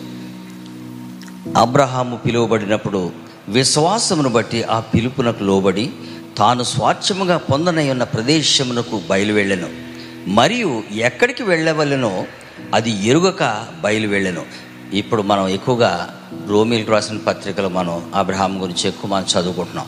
అబ్రహాము 1.56 2.16
పిలువబడినప్పుడు 2.16 3.10
విశ్వాసమును 3.48 4.28
బట్టి 4.28 4.62
ఆ 4.62 4.80
పిలుపునకు 4.80 5.44
లోబడి 5.44 5.90
తాను 6.38 6.62
స్వాచ్ఛముగా 6.62 7.36
పొందనై 7.36 7.90
ఉన్న 7.90 8.02
ప్రదేశమునకు 8.02 9.02
బయలువెళ్ళెను. 9.10 9.68
మరియు 10.30 10.82
ఎక్కడికి 10.92 11.42
వెళ్ళవలెనో 11.42 12.24
అది 12.74 13.06
ఎరుగక 13.06 13.66
బయలువెళ్ళెను. 13.80 14.46
ఇప్పుడు 14.92 15.22
మనం 15.22 15.48
ఎక్కువగా 15.48 16.20
రోమిల్ 16.46 16.88
రాసిన 16.88 17.18
పత్రికలు 17.18 17.68
మనం 17.68 18.12
అబ్రహాం 18.14 18.62
గురించి 18.62 18.88
ఎక్కువ 18.88 19.10
మనం 19.10 19.24
చదువుకుంటున్నాం. 19.24 19.86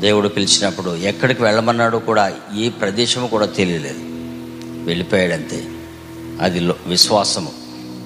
దేవుడు 0.00 0.28
పిలిచినప్పుడు 0.28 0.96
ఎక్కడికి 0.96 1.42
వెళ్ళమన్నాడో 1.42 1.98
కూడా 1.98 2.32
ఏ 2.56 2.68
ప్రదేశము 2.68 3.26
కూడా 3.26 3.46
తెలియలేదు. 3.46 3.98
వెళ్ళిపోయాడంతే. 4.84 5.68
అది 6.40 6.60
లో 6.60 6.74
విశ్వాసము 6.86 7.52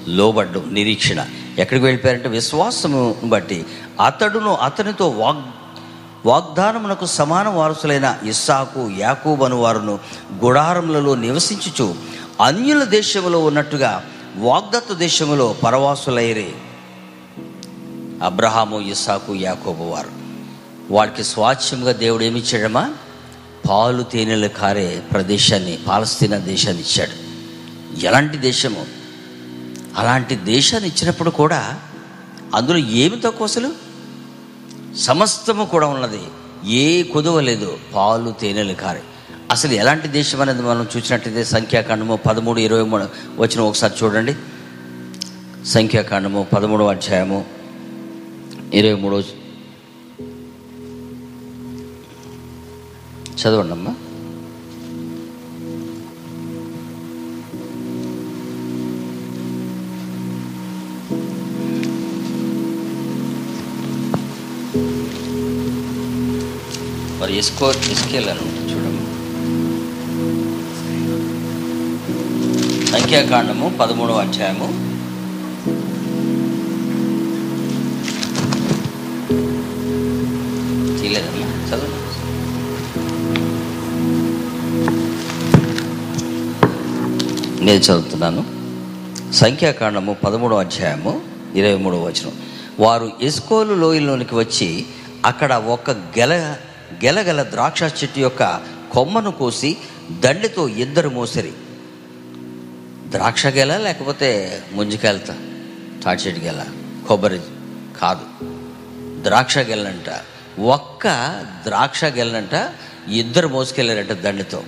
లోబడ్డు 0.07 0.63
నిరీక్షణ. 0.71 1.25
ఎక్కడికి 1.59 1.85
వెళ్ళిపోయారంటే 1.85 2.29
విశ్వాసము 2.29 3.15
బట్టి 3.23 3.65
అతడును 4.05 4.53
అతనితో 4.53 5.09
వాగ్ 5.09 5.62
వాగ్దానమునకు 6.25 7.05
సమాన 7.05 7.47
వారసులైన 7.47 8.17
ఇస్సాకు 8.25 8.91
యాకూబను 8.97 9.57
వారును 9.57 9.99
గుడారములలో 10.43 11.15
నివసించుచు 11.15 11.95
అన్యుల 12.41 12.83
దేశంలో 12.83 13.39
ఉన్నట్టుగా 13.39 14.05
వాగ్దత్త 14.37 14.93
దేశంలో 14.93 15.55
పరవాసులైరే. 15.63 16.53
అబ్రహాము 18.23 18.79
ఇస్సాకు 18.79 19.35
యాకోబు 19.35 19.83
వారు. 19.83 20.09
వాడికి 20.93 21.23
స్వాచ్ఛంగా 21.23 21.91
దేవుడు 21.91 22.23
ఏమి 22.23 22.39
ఇచ్చాడమ్మా? 22.39 22.93
పాలు 23.69 24.03
తేనెలు 24.03 24.47
కారే 24.47 25.03
ప్రదేశాన్ని 25.11 25.79
పాలస్తీనా 25.87 26.37
దేశాన్ని 26.37 26.83
ఇచ్చాడు. 26.83 27.33
ఎలాంటి 28.05 28.37
దేశము? 28.37 28.85
అలాంటి 29.97 30.35
దేశాన్ని 30.35 30.89
ఇచ్చినప్పుడు 30.89 31.29
కూడా 31.29 31.79
అందులో 32.55 32.77
ఏమి 32.77 33.21
తక్కువ 33.21 33.47
అసలు? 33.47 33.82
సమస్తము 34.97 35.65
కూడా 35.65 35.87
ఉన్నది. 35.87 36.19
ఏ 36.69 37.03
కుదువ 37.03 37.39
లేదు. 37.39 37.77
పాలు 37.95 38.31
తేనెలు 38.41 38.73
కారే. 38.73 39.01
అసలు 39.51 39.71
ఎలాంటి 39.71 40.07
దేశం 40.07 40.41
అనేది 40.41 40.61
మనం 40.61 40.87
చూసినట్టయితే 40.97 41.43
సంఖ్యాకాండము 41.43 42.15
పదమూడు 42.15 42.59
ఇరవై 42.59 42.81
మూడు 42.81 43.05
వచ్చిన 43.37 43.61
ఒకసారి 43.61 43.93
చూడండి. 44.03 44.35
సంఖ్యాకాండము 45.65 46.47
పదమూడవ 46.53 46.89
అధ్యాయము 46.89 47.45
ఇరవై 48.73 48.93
మూడో 48.93 49.19
చదవండి 53.41 53.71
అమ్మా 53.71 53.95
మరి 67.23 67.37
ఎస్కో 67.37 67.71
ఎస్కేల్ 67.71 68.29
అని 68.29 68.39
సంఖ్యాకాండము 72.91 73.77
పదమూడవ 73.79 74.13
అధ్యాయము. 74.13 74.67
తీయలేదమ్మా 81.01 81.47
నేను 87.65 87.79
చదువుతున్నాను. 87.79 88.45
సంఖ్యాకాండము 89.33 90.13
పదమూడవ 90.13 90.59
అధ్యాయము 90.59 91.21
ఇరవై 91.55 91.75
మూడవ 91.75 92.05
వచనం. 92.05 92.31
వారు 92.79 93.11
ఎస్కోలు 93.21 93.73
లోయలోనికి 93.73 94.35
వచ్చి 94.35 94.85
అక్కడ 95.25 95.53
ఒక 95.53 95.91
గెల 95.91 96.55
గెలగల 97.05 97.43
ద్రాక్ష 97.43 97.83
చెట్టు 97.83 98.19
యొక్క 98.19 98.61
కొమ్మను 98.91 99.31
కోసి 99.31 99.77
దండితో 100.19 100.67
ఇద్దరు 100.67 101.09
మోసరి. 101.09 101.51
ద్రాక్ష 103.09 103.47
గెల 103.47 103.77
లేకపోతే 103.77 104.61
ముంజికెళ్తా 104.73 105.37
తాటి 106.03 106.23
చెట్టు 106.23 106.41
గెల 106.41 106.65
కొబ్బరి 107.07 107.39
కాదు. 108.01 108.21
ద్రాక్ష 109.23 109.57
గెలంట 109.57 110.21
ఒక్క 110.61 111.07
ద్రాక్ష 111.65 112.05
గెలంట 112.05 112.71
ఇద్దరు 113.09 113.47
మోసుకెళ్ళారంట 113.47 114.11
దండితో. 114.11 114.63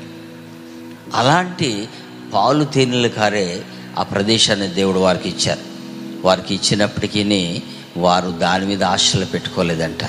అలాంటి 1.14 1.88
పాలు 2.34 2.64
తేనెలు 2.64 3.08
కారే 3.08 3.64
ఆ 3.98 4.04
ప్రదేశాన్ని 4.04 4.68
దేవుడు 4.68 5.00
వారికి 5.00 5.30
ఇచ్చారు. 5.30 5.60
వారికి 6.28 6.56
ఇచ్చినప్పటికీ 6.56 7.64
వారు 7.98 8.30
దాని 8.30 8.66
మీద 8.66 8.84
ఆశలు 8.84 9.26
పెట్టుకోలేదంట. 9.26 10.04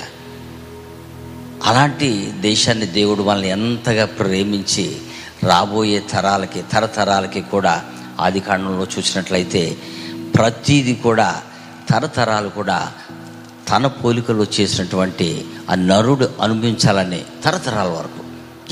అలాంటి 1.67 2.31
దేశాన్ని 2.39 2.85
దేవుడు 2.85 3.23
మనల్ని 3.23 3.49
ఎంతగా 3.49 4.05
ప్రేమించి 4.05 4.97
రాబోయే 5.43 5.99
తరాలకి 5.99 6.61
తరతరాలకి 6.61 7.41
కూడా 7.41 7.85
ఆది 8.19 8.39
కాండంలో 8.39 8.87
చూసినట్లయితే 8.97 9.77
ప్రతీది 10.35 10.95
కూడా 10.95 11.41
తరతరాలు 11.89 12.49
కూడా 12.49 12.93
తన 13.69 13.87
పోలికలో 13.87 14.45
చేసినటువంటి 14.59 15.45
ఆ 15.69 15.75
నరుడు 15.75 16.29
అనుభవించాలని 16.41 17.25
తరతరాల 17.43 17.87
వరకు 17.87 18.23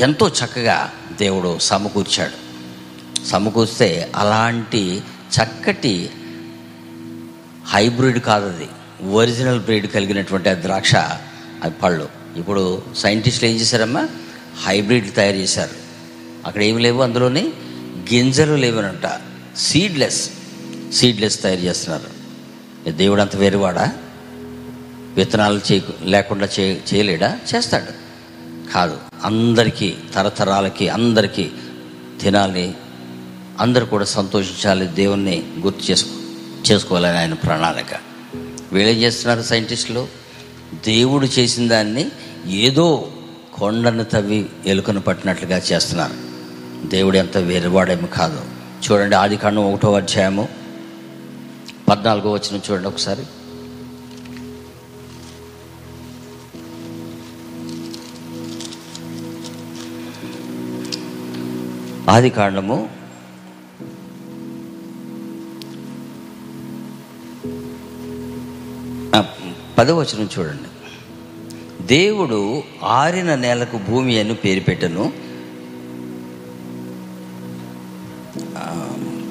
ఎంతో 0.02 0.30
చక్కగా 0.30 0.92
దేవుడు 1.20 1.60
సమకూర్చాడు. 1.60 2.46
సమకూర్స్తే 3.26 4.12
అలాంటి 4.16 5.04
చక్కటి 5.36 6.10
హైబ్రిడ్ 7.66 8.20
కాదు 8.20 8.46
అది. 8.46 8.68
ఒరిజినల్ 9.12 9.60
బ్రీడ్ 9.60 9.88
కలిగినటువంటి 9.88 10.50
ఆ 10.50 10.54
ద్రాక్ష 10.54 10.96
అది 11.64 11.74
పళ్ళు. 11.84 12.25
ఇప్పుడు 12.36 12.82
సైంటిస్టులు 12.96 13.50
ఏం 13.50 13.56
చేశారమ్మా? 13.56 14.10
హైబ్రిడ్ 14.64 15.16
తయారు 15.16 15.38
చేశారు. 15.38 15.76
అక్కడ 16.46 16.64
ఏమి 16.64 16.82
లేవు 16.82 17.02
అందులోని 17.02 17.54
గింజలు 18.14 18.56
లేవనంట. 18.56 19.22
సీడ్లెస్ 19.58 20.30
సీడ్లెస్ 20.94 21.42
తయారు 21.42 21.60
చేస్తున్నారు. 21.60 22.26
దేవుడు 22.92 23.22
అంత 23.22 23.36
వేరువాడా? 23.36 23.94
విత్తనాలు 25.16 25.62
చే 25.72 25.84
లేకుండా 26.04 26.50
చే 26.60 26.82
చేయలేడా? 26.94 27.40
చేస్తాడు. 27.56 28.06
కాదు 28.74 28.98
అందరికీ 29.24 29.96
తరతరాలకి 30.16 30.90
అందరికీ 30.90 31.52
తినాలి 32.22 32.74
అందరు 33.60 33.86
కూడా 33.86 34.06
సంతోషించాలి 34.06 34.86
దేవుణ్ణి 34.86 35.44
గుర్తు 35.60 35.92
చేసుకో 35.92 36.12
చేసుకోవాలని 36.72 37.18
ఆయన 37.18 37.34
ప్రణాళిక. 37.34 38.00
వీళ్ళేం 38.72 38.98
చేస్తున్నారు 38.98 39.42
సైంటిస్టులు? 39.42 40.08
దేవుడు 40.86 41.26
చేసిన 41.26 41.68
దాన్ని 41.68 42.12
ఏదో 42.48 43.08
కొండను 43.54 44.04
తవ్వి 44.04 44.50
ఎలుకను 44.66 45.02
పట్టినట్లుగా 45.02 45.58
చేస్తున్నారు. 45.58 46.14
దేవుడు 46.88 47.18
ఎంత 47.18 47.38
వేరువాడేమి 47.38 48.08
కాదు. 48.08 48.42
చూడండి 48.86 49.16
ఆది 49.16 49.38
కాండం 49.38 49.74
ఒకటో 49.74 49.94
అధ్యాయము 49.94 50.50
పద్నాలుగో 51.90 52.32
వచ్చిన 52.32 52.62
చూడండి 52.72 52.88
ఒకసారి. 52.88 53.26
ఆది 62.10 62.30
కాండము 62.30 62.90
ఆ, 69.16 69.26
పదవచనం 69.78 70.30
చూడండి. 70.40 70.75
దేవుడు 71.86 72.64
ఆరిన 72.84 73.36
నేలకు 73.36 73.78
భూమి 73.78 74.20
అని 74.20 74.36
పేరు 74.36 74.60
పెట్టను. 74.60 75.14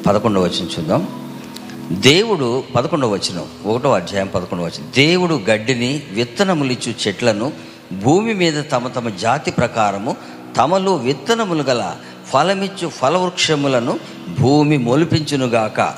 పదకొండవ 0.07 0.43
వచనం 0.43 0.69
చూద్దాం. 0.79 1.09
దేవుడు 1.93 2.65
పదకొండవ 2.75 3.09
వచనం 3.09 3.45
ఒకటో 3.65 3.93
అధ్యాయం 3.93 4.27
పదకొండవ 4.27 4.65
వచనం. 4.65 4.93
దేవుడు 4.95 5.35
గడ్డిని 5.35 6.03
విత్తనములిచ్చు 6.11 6.95
చెట్లను 7.09 7.53
భూమి 8.03 8.35
మీద 8.35 8.65
తమ 8.73 8.89
తమ 8.89 9.09
జాతి 9.09 9.51
ప్రకారము 9.51 10.17
తమలో 10.57 10.95
విత్తనములు 10.95 11.63
గల 11.63 11.97
ఫలమిచ్చు 12.33 12.89
ఫలవృక్షములను 12.89 14.01
భూమి 14.41 14.79
మొలిపించునుగాక 14.79 15.95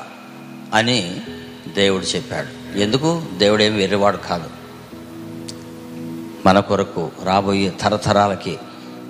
అని 0.73 1.21
దేవుడు 1.75 2.03
చెప్పాడు. 2.03 2.77
ఎందుకు? 2.77 3.21
దేవుడేం 3.37 3.75
వేరేవాడు 3.75 4.17
కాదు. 4.17 4.56
మన 6.45 6.59
కొరకు 6.59 7.11
రాబోయే 7.23 7.73
తరతరాలకి 7.81 8.57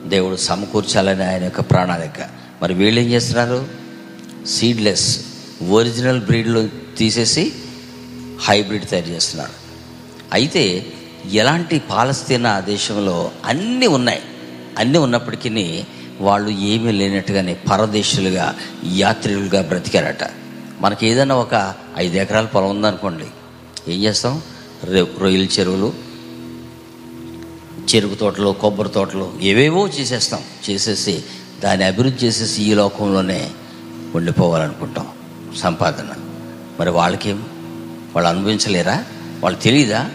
దేవుడు 0.06 0.36
సమకూర్చాలని 0.36 1.24
ఆయన 1.24 1.44
యొక్క 1.44 1.62
ప్రణాళిక. 1.62 2.30
మరి 2.62 2.74
వీళ్ళు 2.74 3.02
ఏం 3.02 3.08
చేస్తున్నారు? 3.08 3.68
సీడ్లెస్ 4.48 5.20
ఒరిజినల్ 5.70 6.22
బ్రీడ్లో 6.22 6.68
తీసేసి 6.98 7.54
హైబ్రిడ్ 8.42 8.88
తయారు 8.88 9.08
చేస్తున్నారు. 9.08 9.52
అయితే 10.34 10.86
ఎలాంటి 11.32 11.80
పాలస్తీనా 11.80 12.60
దేశంలో 12.60 13.32
అన్నీ 13.46 13.88
ఉన్నాయి. 13.88 14.22
అన్నీ 14.78 14.98
ఉన్నప్పటికీ 14.98 15.84
వాళ్ళు 16.20 16.50
ఏమీ 16.50 16.92
లేనట్టుగానే 16.92 17.54
పరదేశులుగా 17.54 18.56
యాత్రికులుగా 18.96 19.62
బ్రతికారట. 19.62 20.30
మనకి 20.80 21.08
ఏదైనా 21.08 21.36
ఒక 21.36 21.74
ఐదు 21.98 22.18
ఎకరాల 22.18 22.46
పొలం 22.46 22.70
ఉందనుకోండి. 22.70 23.26
ఏం 23.92 24.04
చేస్తాం? 24.04 24.42
రొ- 24.84 25.20
రొయ్యల 25.20 25.46
చెరువులు 25.46 26.07
చెరుకు 27.96 28.16
తోటలు 28.16 28.56
కొబ్బరి 28.62 28.90
తోటలు 28.90 29.34
ఏవేవో 29.42 29.88
చేసేస్తాం. 29.88 30.42
చేసేసి 30.70 31.24
దాన్ని 31.64 31.86
అభివృద్ధి 31.86 32.26
చేసేసి 32.26 32.62
ఈ 32.62 32.74
లోకంలోనే 32.74 33.52
ఉండిపోవాలనుకుంటాం. 34.16 35.08
సంపాదన. 35.58 36.08
మరి 36.80 36.90
వాళ్ళకేం? 36.90 37.46
వాళ్ళు 38.16 38.30
అనుభవించలేరా? 38.30 39.06
వాళ్ళు 39.40 39.60
తెలియదా 39.60 40.10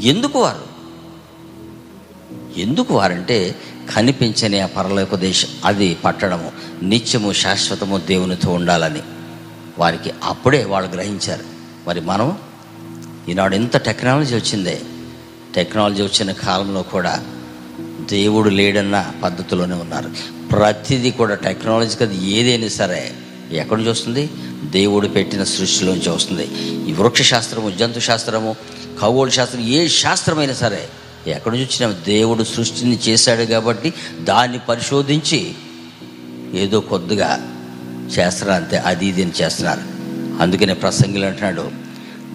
ఎందుకు 0.00 0.38
వారు? 0.38 0.74
ఎందుకు 2.56 2.94
వారంటే 2.94 3.56
కనిపించని 3.94 4.60
ఆ 4.60 4.66
పరలోక 4.66 5.14
దేశం 5.14 5.48
అది 5.64 5.94
పట్టడము 5.94 6.52
నిత్యము 6.82 7.32
శాశ్వతము 7.32 7.98
దేవునితో 7.98 8.52
ఉండాలని. 8.52 9.02
వారికి 9.78 10.10
అప్పుడే 10.24 10.64
వాళ్ళు 10.64 10.90
గ్రహించారు. 10.90 11.44
మరి 11.86 12.00
మనం 12.00 12.38
ఈనాడు 13.28 13.54
ఎంత 13.54 13.76
టెక్నాలజీ 13.76 14.34
వచ్చిందే 14.34 14.82
టెక్నాలజీ 15.54 16.02
వచ్చిన 16.02 16.32
కాలంలో 16.32 16.82
కూడా 16.82 17.24
దేవుడు 18.10 18.48
లేడన్న 18.48 19.12
పద్ధతిలోనే 19.22 19.74
ఉన్నారు. 19.74 20.10
ప్రతిదీ 20.52 21.10
కూడా 21.10 21.34
టెక్నాలజీ 21.34 21.96
కదా 21.96 22.12
ఏదైనా 22.12 22.68
సరే 22.68 23.12
ఎక్కడి 23.52 23.80
నుంచి 23.80 23.90
వస్తుంది 23.90 24.30
దేవుడు 24.64 25.08
పెట్టిన 25.08 25.44
సృష్టిలోంచి 25.44 26.10
వస్తుంది. 26.10 26.44
ఈ 26.90 26.92
వృక్ష 26.92 27.22
శాస్త్రము 27.22 27.70
జంతు 27.70 27.98
శాస్త్రము 27.98 28.56
ఖగోళ 29.00 29.28
శాస్త్రం 29.28 29.62
ఏ 29.62 29.88
శాస్త్రమైనా 29.88 30.54
సరే 30.54 30.88
ఎక్కడి 31.26 31.56
నుంచి 31.56 31.66
వచ్చిన 31.66 32.04
దేవుడు 32.04 32.44
సృష్టిని 32.44 32.98
చేశాడు 33.08 33.42
కాబట్టి 33.42 33.94
దాన్ని 34.20 34.58
పరిశోధించి 34.58 35.54
ఏదో 36.54 36.80
కొద్దిగా 36.80 37.56
చేస్తారు 38.06 38.50
అంతే 38.50 38.76
అది 38.76 39.06
ఇది 39.06 39.22
అని 39.22 39.32
చేస్తున్నారు. 39.42 39.80
అందుకనే 40.42 40.74
ప్రసంగిలు 40.74 41.26
అంటున్నాడు 41.26 41.83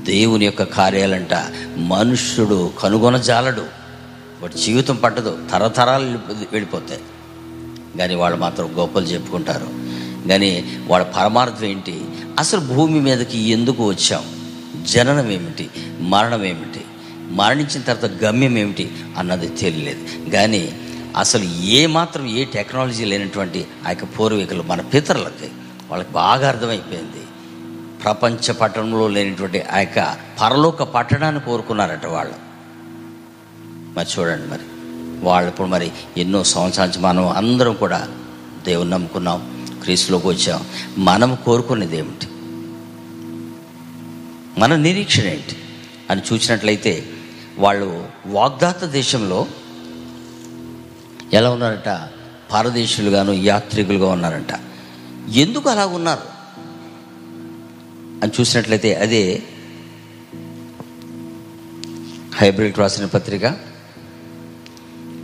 దేవుని 0.10 0.46
యొక్క 0.46 0.64
కార్యాలంట. 0.64 1.34
మనుష్యుడు 1.78 2.72
కనుగొనజాలడు 2.80 3.62
వాటి 4.42 4.58
జీవితం 4.58 4.96
పట్టదు. 4.96 5.38
తరతరాలు 5.52 6.20
వెళ్ళిపోతాయి. 6.52 7.02
కానీ 7.98 8.16
వాళ్ళు 8.16 8.38
మాత్రం 8.38 8.74
గొప్పలు 8.78 9.06
చెప్పుకుంటారు. 9.06 9.68
కానీ 10.28 10.80
వాళ్ళ 10.88 11.06
పరమార్థం 11.06 11.66
ఏంటి? 11.66 12.06
అసలు 12.40 12.60
భూమి 12.60 13.00
మీదకి 13.00 13.38
ఎందుకు 13.38 13.88
వచ్చాం? 13.88 14.24
జననం 14.86 15.32
ఏమిటి? 15.32 15.70
మరణం 16.00 16.46
ఏమిటి? 16.46 16.82
మరణించిన 17.32 17.82
తర్వాత 17.82 18.24
గమ్యం 18.24 18.58
ఏమిటి? 18.58 18.92
అన్నది 19.18 19.48
తెలియలేదు. 19.48 20.30
కానీ 20.30 20.80
అసలు 21.18 21.44
ఏ 21.64 21.86
మాత్రం 21.86 22.30
ఏ 22.30 22.44
టెక్నాలజీ 22.44 23.06
లేనటువంటి 23.06 23.68
ఆ 23.88 23.90
యొక్క 23.90 24.04
పూర్వీకులు 24.04 24.64
మన 24.64 24.82
పితరులకి 24.82 25.52
వాళ్ళకి 25.90 26.12
బాగా 26.12 26.50
అర్థమైపోయింది. 26.50 27.19
ప్రపంచ 28.04 28.52
పట్టణంలో 28.52 29.08
లేనటువంటి 29.08 29.62
ఆ 29.62 29.78
యొక్క 29.78 30.18
పరలోక 30.42 30.84
పట్టణాన్ని 30.84 31.42
కోరుకున్నారట 31.42 32.06
వాళ్ళు. 32.06 32.34
మరి 33.96 34.08
చూడండి 34.20 34.48
మరి. 34.48 34.60
వాళ్ళు 35.26 35.50
ఇప్పుడు 35.50 35.68
మరి 35.68 35.92
ఎన్నో 36.18 36.44
సంవత్సరాల 36.44 36.88
నుంచి 36.88 37.02
మనం 37.02 37.28
అందరం 37.28 37.74
కూడా 37.74 38.08
దేవుని 38.66 38.90
నమ్ముకున్నాం 38.90 39.68
క్రీస్తులోకి 39.84 40.28
వచ్చాం. 40.28 40.66
మనం 40.98 41.36
కోరుకునేది 41.36 41.98
ఏమిటి? 41.98 42.28
మన 44.60 44.76
నిరీక్షణ 44.76 45.24
ఏంటి? 45.24 45.56
అని 46.10 46.22
చూసినట్లయితే 46.34 47.10
వాళ్ళు 47.58 48.08
వాగ్దాత 48.26 48.84
దేశంలో 48.84 49.48
ఎలా 51.34 51.50
ఉన్నారట? 51.50 52.10
పారదేశులుగాను 52.52 53.32
యాత్రికులుగా 53.32 54.08
ఉన్నారంట. 54.08 54.60
ఎందుకు 55.30 55.70
అలా 55.70 55.86
ఉన్నారు? 55.86 56.39
అని 58.24 58.32
చూసినట్లయితే 58.40 58.96
అదే 58.96 59.44
హైబ్రిడ్ 62.36 62.78
రాసిన 62.78 63.06
పత్రిక 63.06 63.58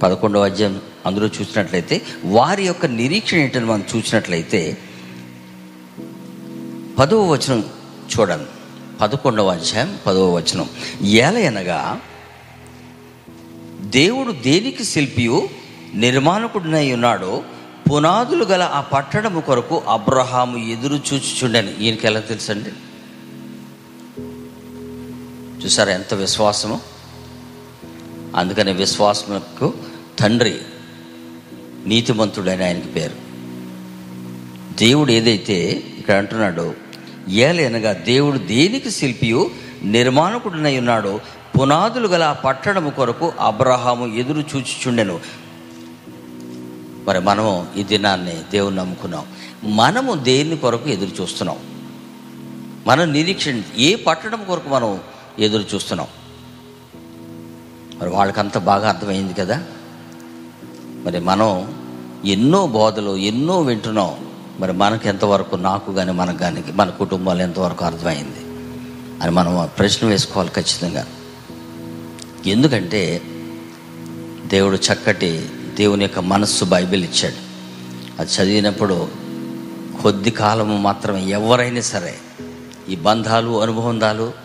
పదకొండవ 0.03 0.45
అధ్యాయం 0.45 0.81
అందులో 1.05 1.25
చూసినట్లయితే 1.25 2.01
వారి 2.25 2.63
యొక్క 2.63 2.86
నిరీక్షణ 2.86 3.38
ఏంటని 3.38 3.65
మనం 3.65 3.84
చూసినట్లయితే 3.95 4.77
పదవ 6.99 7.31
వచనం 7.31 7.63
చూడండి. 8.19 8.45
పదకొండవ 9.01 9.47
అధ్యాయం 9.47 9.97
పదవ 10.05 10.36
వచనం. 10.36 10.69
ఏలయనగా 11.01 12.01
దేవుడు 13.79 14.31
దేనికి 14.31 14.84
శిల్పియు 14.84 15.49
నిర్మాణకుడినై 15.93 16.91
ఉన్నాడో 16.91 17.43
పునాదులు 17.91 18.45
గల 18.45 18.62
ఆ 18.62 18.81
పట్టణము 18.81 19.41
కొరకు 19.41 19.81
అబ్రహాము 19.88 20.58
ఎదురు 20.58 20.95
చూచుచుండని. 20.95 21.84
ఈయనకి 21.84 22.08
ఎలా 22.08 22.19
తెలుసండి? 22.19 22.69
చూసారా 25.65 25.93
ఎంత 25.93 26.13
విశ్వాసము? 26.13 26.82
అందుకని 28.36 28.73
విశ్వాసముకు 28.73 29.73
తండ్రి 30.19 30.60
నీతిమంతుడని 31.86 32.63
ఆయనకి 32.63 32.88
పేరు. 32.88 33.15
దేవుడు 34.78 35.12
ఏదైతే 35.12 35.62
ఇక్కడ 35.97 36.15
అంటున్నాడో 36.15 36.73
ఏలనగా 37.30 37.93
దేవుడు 37.93 38.38
దేనికి 38.38 38.91
శిల్పియు 38.91 39.51
నిర్మాణకుడినై 39.84 40.78
ఉన్నాడో 40.78 41.19
పునాదులు 41.60 42.08
గల 42.08 42.36
పట్టణము 42.45 42.89
కొరకు 42.89 43.34
అబ్రహాము 43.39 44.15
ఎదురు 44.15 44.39
చూచుచుండెను. 44.39 45.19
మరి 47.06 47.19
మనము 47.19 47.67
ఈ 47.78 47.84
దినాన్ని 47.84 48.41
దేవుని 48.51 48.75
నమ్ముకున్నాం. 48.75 49.25
మనము 49.63 50.13
దేని 50.13 50.58
కొరకు 50.58 50.89
ఎదురు 50.89 51.21
చూస్తున్నాం? 51.21 51.58
మనం 52.88 53.13
నిరీక్షణ 53.13 53.62
ఏ 53.78 53.95
పట్టణం 53.95 54.43
కొరకు 54.43 54.69
మనం 54.69 54.99
ఎదురు 55.39 55.65
చూస్తున్నాం. 55.76 56.08
మరి 58.00 58.10
వాళ్ళకంత 58.10 58.58
బాగా 58.58 58.89
అర్థమైంది 58.89 59.34
కదా? 59.34 59.63
మరి 61.04 61.19
మనం 61.19 61.76
ఎన్నో 62.26 62.67
బోధలు 62.67 63.17
ఎన్నో 63.17 63.62
వింటున్నాం. 63.62 64.15
మరి 64.60 64.74
మనకు 64.74 65.08
ఎంతవరకు 65.08 65.56
నాకు 65.56 65.93
కానీ 65.93 66.12
మనకు 66.12 66.38
కానీ 66.38 66.63
మన 66.74 66.89
కుటుంబాలు 66.89 67.41
ఎంతవరకు 67.41 67.86
అర్థమైంది? 67.86 68.45
అని 69.24 69.32
మనం 69.32 69.69
ప్రశ్న 69.78 70.08
వేసుకోవాలి 70.08 70.52
ఖచ్చితంగా. 70.52 71.08
ఎందుకంటే 72.45 73.21
దేవుడు 74.48 74.76
చక్కటి 74.76 75.50
దేవుని 75.76 76.02
యొక్క 76.02 76.19
మనస్సు 76.19 76.65
బైబిల్ 76.65 77.04
ఇచ్చాడు. 77.04 77.45
అది 78.21 78.32
చదివినప్పుడు 78.32 79.08
కొద్ది 80.02 80.32
కాలము 80.32 80.78
మాత్రమే 80.78 81.26
ఎవరైనా 81.26 81.82
సరే 81.82 82.15
ఈ 82.89 82.95
బంధాలు 82.95 83.62
అనుబంధాలు 83.62 84.44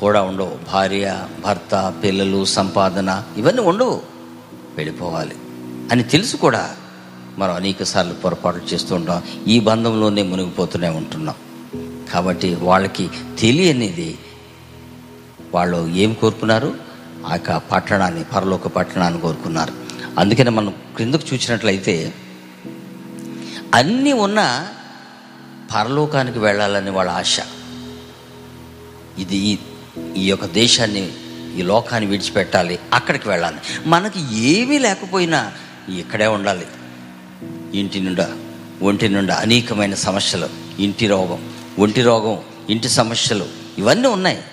కూడా 0.00 0.22
ఉండవు. 0.22 0.58
భార్య 0.72 1.26
భర్త 1.44 1.94
పిల్లలు 2.02 2.44
సంపాదన 2.44 3.22
ఇవన్నీ 3.36 3.62
ఉండవు. 3.62 4.02
వెళ్ళిపోవాలి. 4.76 5.34
అని 5.92 6.02
తెలుసు 6.02 6.36
కూడా 6.36 6.76
మనం 7.38 7.54
అనేక 7.54 7.82
సార్లు 7.82 8.14
పొరపాట్లు 8.14 8.62
చేస్తూ 8.62 8.94
ఉంటాం. 8.94 9.22
ఈ 9.48 9.60
బంధంలోనే 9.60 10.22
మునిగిపోతూనే 10.22 10.88
ఉంటున్నాం. 10.88 11.34
కాబట్టి 12.12 12.54
వాళ్ళకి 12.54 13.10
తెలియనిది 13.38 14.18
వాళ్ళు 15.54 15.88
ఏం 15.88 16.12
కోరుకున్నారు? 16.12 16.74
ఆ 17.26 17.32
యొక్క 17.32 17.56
పట్టణాన్ని 17.56 18.24
పరలోక 18.24 18.66
పట్టణాన్ని 18.66 19.20
కోరుకున్నారు. 19.20 19.72
అందుకని 20.18 20.50
మనం 20.50 20.74
క్రిందకు 20.96 21.34
చూసినట్లయితే 21.34 22.14
అన్నీ 23.74 24.12
ఉన్నా 24.12 24.68
పరలోకానికి 25.74 26.38
వెళ్ళాలని 26.38 26.90
వాళ్ళ 26.90 27.10
ఆశ. 27.10 27.38
ఇది 29.18 29.58
ఈ 30.16 30.28
యొక్క 30.28 30.46
దేశాన్ని 30.46 31.12
ఈ 31.58 31.62
లోకాన్ని 31.62 32.10
విడిచిపెట్టాలి 32.10 32.78
అక్కడికి 32.92 33.28
వెళ్ళాలి. 33.28 33.56
మనకి 33.86 34.36
ఏమీ 34.36 34.78
లేకపోయినా 34.78 35.52
ఇక్కడే 35.96 36.26
ఉండాలి. 36.26 36.66
ఇంటి 37.74 38.00
నుండా 38.00 38.36
ఒంటి 38.82 39.08
నుండా 39.08 39.34
అనేకమైన 39.34 39.94
సమస్యలు 39.94 40.48
ఇంటి 40.78 41.06
రోగం 41.06 41.54
ఒంటి 41.78 42.02
రోగం 42.02 42.38
ఇంటి 42.70 42.88
సమస్యలు 42.88 43.46
ఇవన్నీ 43.78 44.08
ఉన్నాయి. 44.08 44.44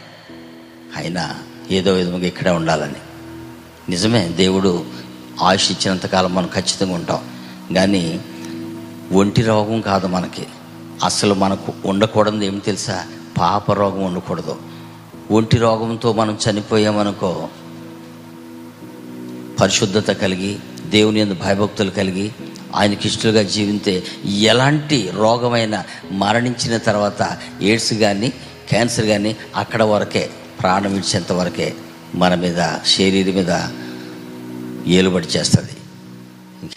అయినా 0.95 1.35
ఏదో 1.71 1.93
విధంగా 1.93 2.25
ఇక్కడే 2.25 2.49
ఉండాలని. 2.49 2.95
నిజమే 3.89 4.27
దేవుడు 4.27 4.85
ఆయుష్ 5.41 5.71
ఇచ్చినంతకాలం 5.71 6.35
మనం 6.35 6.49
ఖచ్చితంగా 6.55 6.95
ఉంటాం. 6.95 7.29
కానీ 7.75 8.21
ఒంటి 9.11 9.41
రోగం 9.41 9.81
కాదు 9.81 10.07
మనకి. 10.07 10.47
అసలు 11.03 11.33
మనకు 11.33 11.73
ఉండకూడదు 11.85 12.43
ఏమి 12.43 12.59
తెలుసా? 12.59 13.05
పాప 13.37 13.71
రోగం 13.71 14.03
ఉండకూడదు. 14.03 14.70
ఒంటి 15.31 15.57
రోగంతో 15.57 16.13
మనం 16.13 16.37
చనిపోయామనుకో 16.49 17.47
పరిశుద్ధత 19.61 20.11
కలిగి 20.11 20.59
దేవుని 20.89 21.19
ఎందు 21.19 21.33
భయభక్తులు 21.33 21.91
కలిగి 21.91 22.31
ఆయనకి 22.75 23.07
ఇష్టలుగా 23.07 23.43
జీవితే 23.43 24.03
ఎలాంటి 24.25 25.11
రోగమైన 25.13 25.83
మరణించిన 26.11 26.77
తర్వాత 26.77 27.37
ఎయిడ్స్ 27.61 27.93
కానీ 27.93 28.29
క్యాన్సర్ 28.69 29.05
కానీ 29.05 29.35
అక్కడ 29.55 29.83
వరకే 29.83 30.29
ప్రాణం 30.61 30.95
ఇచ్చేంత 30.95 31.31
వరకే 31.31 31.73
మన 32.15 32.35
మీద 32.35 32.77
శరీరం 32.85 33.35
మీద 33.35 33.67
ఏలుబడి 34.87 35.27
చేస్తుంది. 35.27 35.77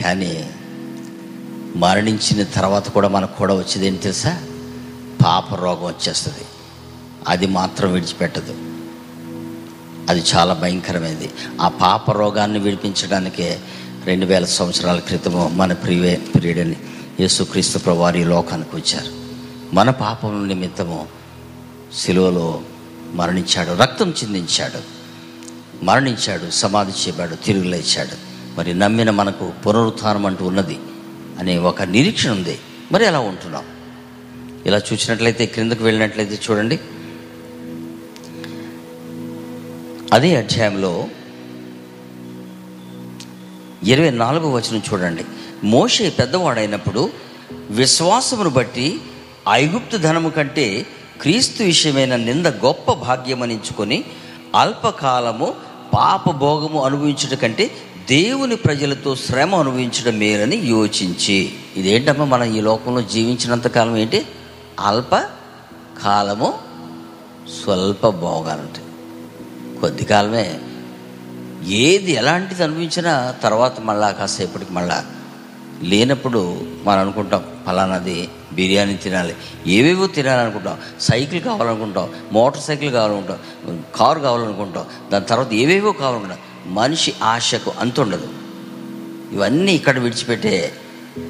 కానీ 0.03 0.51
మరణించిన 1.77 2.43
తర్వాత 2.43 2.89
కూడా 2.89 3.09
మనకు 3.09 3.37
కూడా 3.37 3.55
వచ్చేది 3.55 3.87
ఏంటి 3.87 4.03
తెలుసా? 4.03 4.43
పాప 5.25 5.55
రోగం 5.55 5.85
వచ్చేస్తుంది. 5.85 6.45
అది 7.29 7.47
మాత్రం 7.47 7.93
విడిచిపెట్టదు. 7.93 8.55
అది 10.09 10.25
చాలా 10.35 10.55
భయంకరమైనది. 10.55 11.31
ఆ 11.61 11.69
పాప 11.69 12.11
రోగాన్ని 12.11 12.59
విడిపించడానికే 12.59 13.61
రెండు 14.05 14.27
వేల 14.27 14.45
సంవత్సరాల 14.45 14.99
క్రితము 14.99 15.49
మన 15.49 15.73
ప్రియ 15.73 16.17
ప్రియుడని 16.17 16.77
యేసుక్రీస్తు 17.21 17.79
ప్రవారి 17.79 18.25
లోకానికి 18.25 18.77
వచ్చారు. 18.77 19.25
మన 19.75 19.91
పాపం 19.91 20.49
నిమిత్తము 20.49 21.07
శిలువలో 21.99 22.63
మరణించాడు 23.13 23.77
రక్తం 23.77 24.11
చిందించాడు 24.11 24.95
మరణించాడు 25.85 26.51
సమాధి 26.51 26.91
చేయబాడు 26.91 27.35
తిరుగు 27.35 27.65
లేచాడు. 27.65 28.35
మరి 28.59 28.75
నమ్మిన 28.75 29.11
మనకు 29.11 29.53
పునరుత్నం 29.67 30.27
అంటూ 30.27 30.47
ఉన్నది 30.47 30.79
అనే 31.39 31.59
ఒక 31.59 31.83
నిరీక్షణ 31.83 32.31
ఉంది. 32.31 32.59
మరి 32.93 33.05
ఎలా 33.05 33.19
ఉంటున్నాం? 33.19 33.65
ఇలా 34.67 34.81
చూసినట్లయితే 34.93 35.47
క్రిందకు 35.47 35.85
వెళ్ళినట్లయితే 35.85 36.39
చూడండి. 36.51 36.81
అదే 40.15 40.37
అధ్యాయంలో 40.37 41.05
ఇరవై 43.85 44.11
నాలుగో 44.11 44.53
వచనం 44.53 44.83
చూడండి. 44.93 45.25
మోషే 45.65 46.11
పెద్దవాడైనప్పుడు 46.11 47.11
విశ్వాసమును 47.71 48.51
బట్టి 48.51 49.01
ఐగుప్తు 49.51 49.97
ధనము 49.97 50.29
కంటే 50.29 50.87
క్రీస్తు 51.21 51.63
విషయమైన 51.63 52.17
నింద 52.17 52.47
గొప్ప 52.47 52.93
భాగ్యమనించుకొని 52.93 54.05
అల్పకాలము 54.55 55.55
పాపభోగము 55.95 56.85
అనుభవించడం 56.85 57.37
కంటే 57.37 57.71
దేవుని 58.09 58.57
ప్రజలతో 58.57 59.17
శ్రమ 59.17 59.55
అనుభవించడం 59.55 60.19
మేలని 60.19 60.57
యోచించి. 60.57 61.53
ఇదేంటమ్మా 61.77 62.25
మనం 62.25 62.57
ఈ 62.57 62.61
లోకంలో 62.61 63.03
జీవించినంత 63.03 63.67
కాలం 63.67 63.97
ఏంటి? 63.97 64.27
అల్ప 64.81 65.17
కాలము 66.05 66.55
స్వల్ప 67.65 68.09
భోగాలంటే. 68.09 68.84
కొద్ది 69.85 70.05
కాలమే. 70.05 70.61
ఏది 71.67 72.13
ఎలాంటిది 72.13 72.65
అనిపించినా 72.65 73.35
తర్వాత 73.43 73.81
మళ్ళా 73.81 74.11
కాసేపటికి 74.11 74.73
మళ్ళా 74.73 75.07
లేనప్పుడు 75.83 76.61
మనం 76.85 76.99
అనుకుంటాం 76.99 77.45
ఫలానాది 77.67 78.29
బిర్యానీ 78.53 78.97
తినాలి. 78.97 79.35
ఏవేవో 79.67 80.07
తినాలనుకుంటాం. 80.07 80.79
సైకిల్ 81.01 81.43
కావాలనుకుంటాం 81.43 82.11
మోటార్ 82.33 82.65
సైకిల్ 82.65 82.93
కావాలనుకుంటాం 82.93 83.85
కారు 83.95 84.21
కావాలనుకుంటాం. 84.21 84.85
దాని 85.13 85.25
తర్వాత 85.25 85.53
ఏవేవో 85.53 85.93
కావాలనుకుంటాం. 85.93 86.39
మనిషి 86.67 87.15
ఆశకు 87.23 87.73
అంత 87.79 88.01
ఉండదు. 88.01 88.29
ఇవన్నీ 89.33 89.73
ఇక్కడ 89.73 89.99
విడిచిపెట్టే 89.99 90.73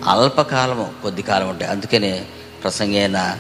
అల్పకాలము 0.09 0.93
కొద్ది 1.03 1.23
కాలం 1.23 1.49
ఉంటాయి. 1.49 1.71
అందుకనే 1.71 2.25
ప్రసంగైన 2.63 3.39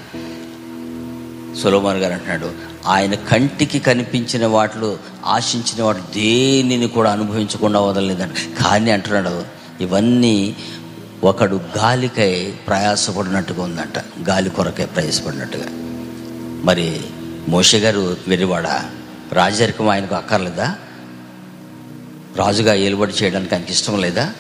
సులోమాన్ 1.63 1.99
గారు 1.99 2.13
అంటున్నాడు 2.13 2.74
ఆయన 2.87 3.15
కంటికి 3.15 3.79
కనిపించిన 3.79 4.47
వాటిలో 4.47 4.99
ఆశించిన 5.25 5.83
వాటి 5.83 6.01
దేనిని 6.01 6.89
కూడా 6.89 7.13
అనుభవించకుండా 7.13 7.81
వదలలేదంట. 7.81 8.63
కానీ 8.63 8.91
అంటున్నాడు 8.91 9.45
ఇవన్నీ 9.81 10.57
ఒకడు 11.25 11.61
గాలికై 11.79 12.55
ప్రయాసపడినట్టుగా 12.67 13.63
ఉందంట. 13.63 13.99
గాలి 14.29 14.51
కొరకై 14.51 14.87
ప్రయాసపడినట్టుగా. 14.87 15.67
మరి 16.65 17.01
మోషే 17.49 17.79
గారు 17.79 18.17
వెరివాడ 18.29 18.81
రాజరికం 19.33 19.89
ఆయనకు 19.89 20.15
అక్కర్లేదా? 20.15 20.77
రాజుగా 22.37 22.75
ఏలుబడి 22.75 23.13
చేయడానికి 23.13 23.55
ఆయనకి 23.55 23.73
ఇష్టం 23.73 24.01
లేదా? 24.01 24.33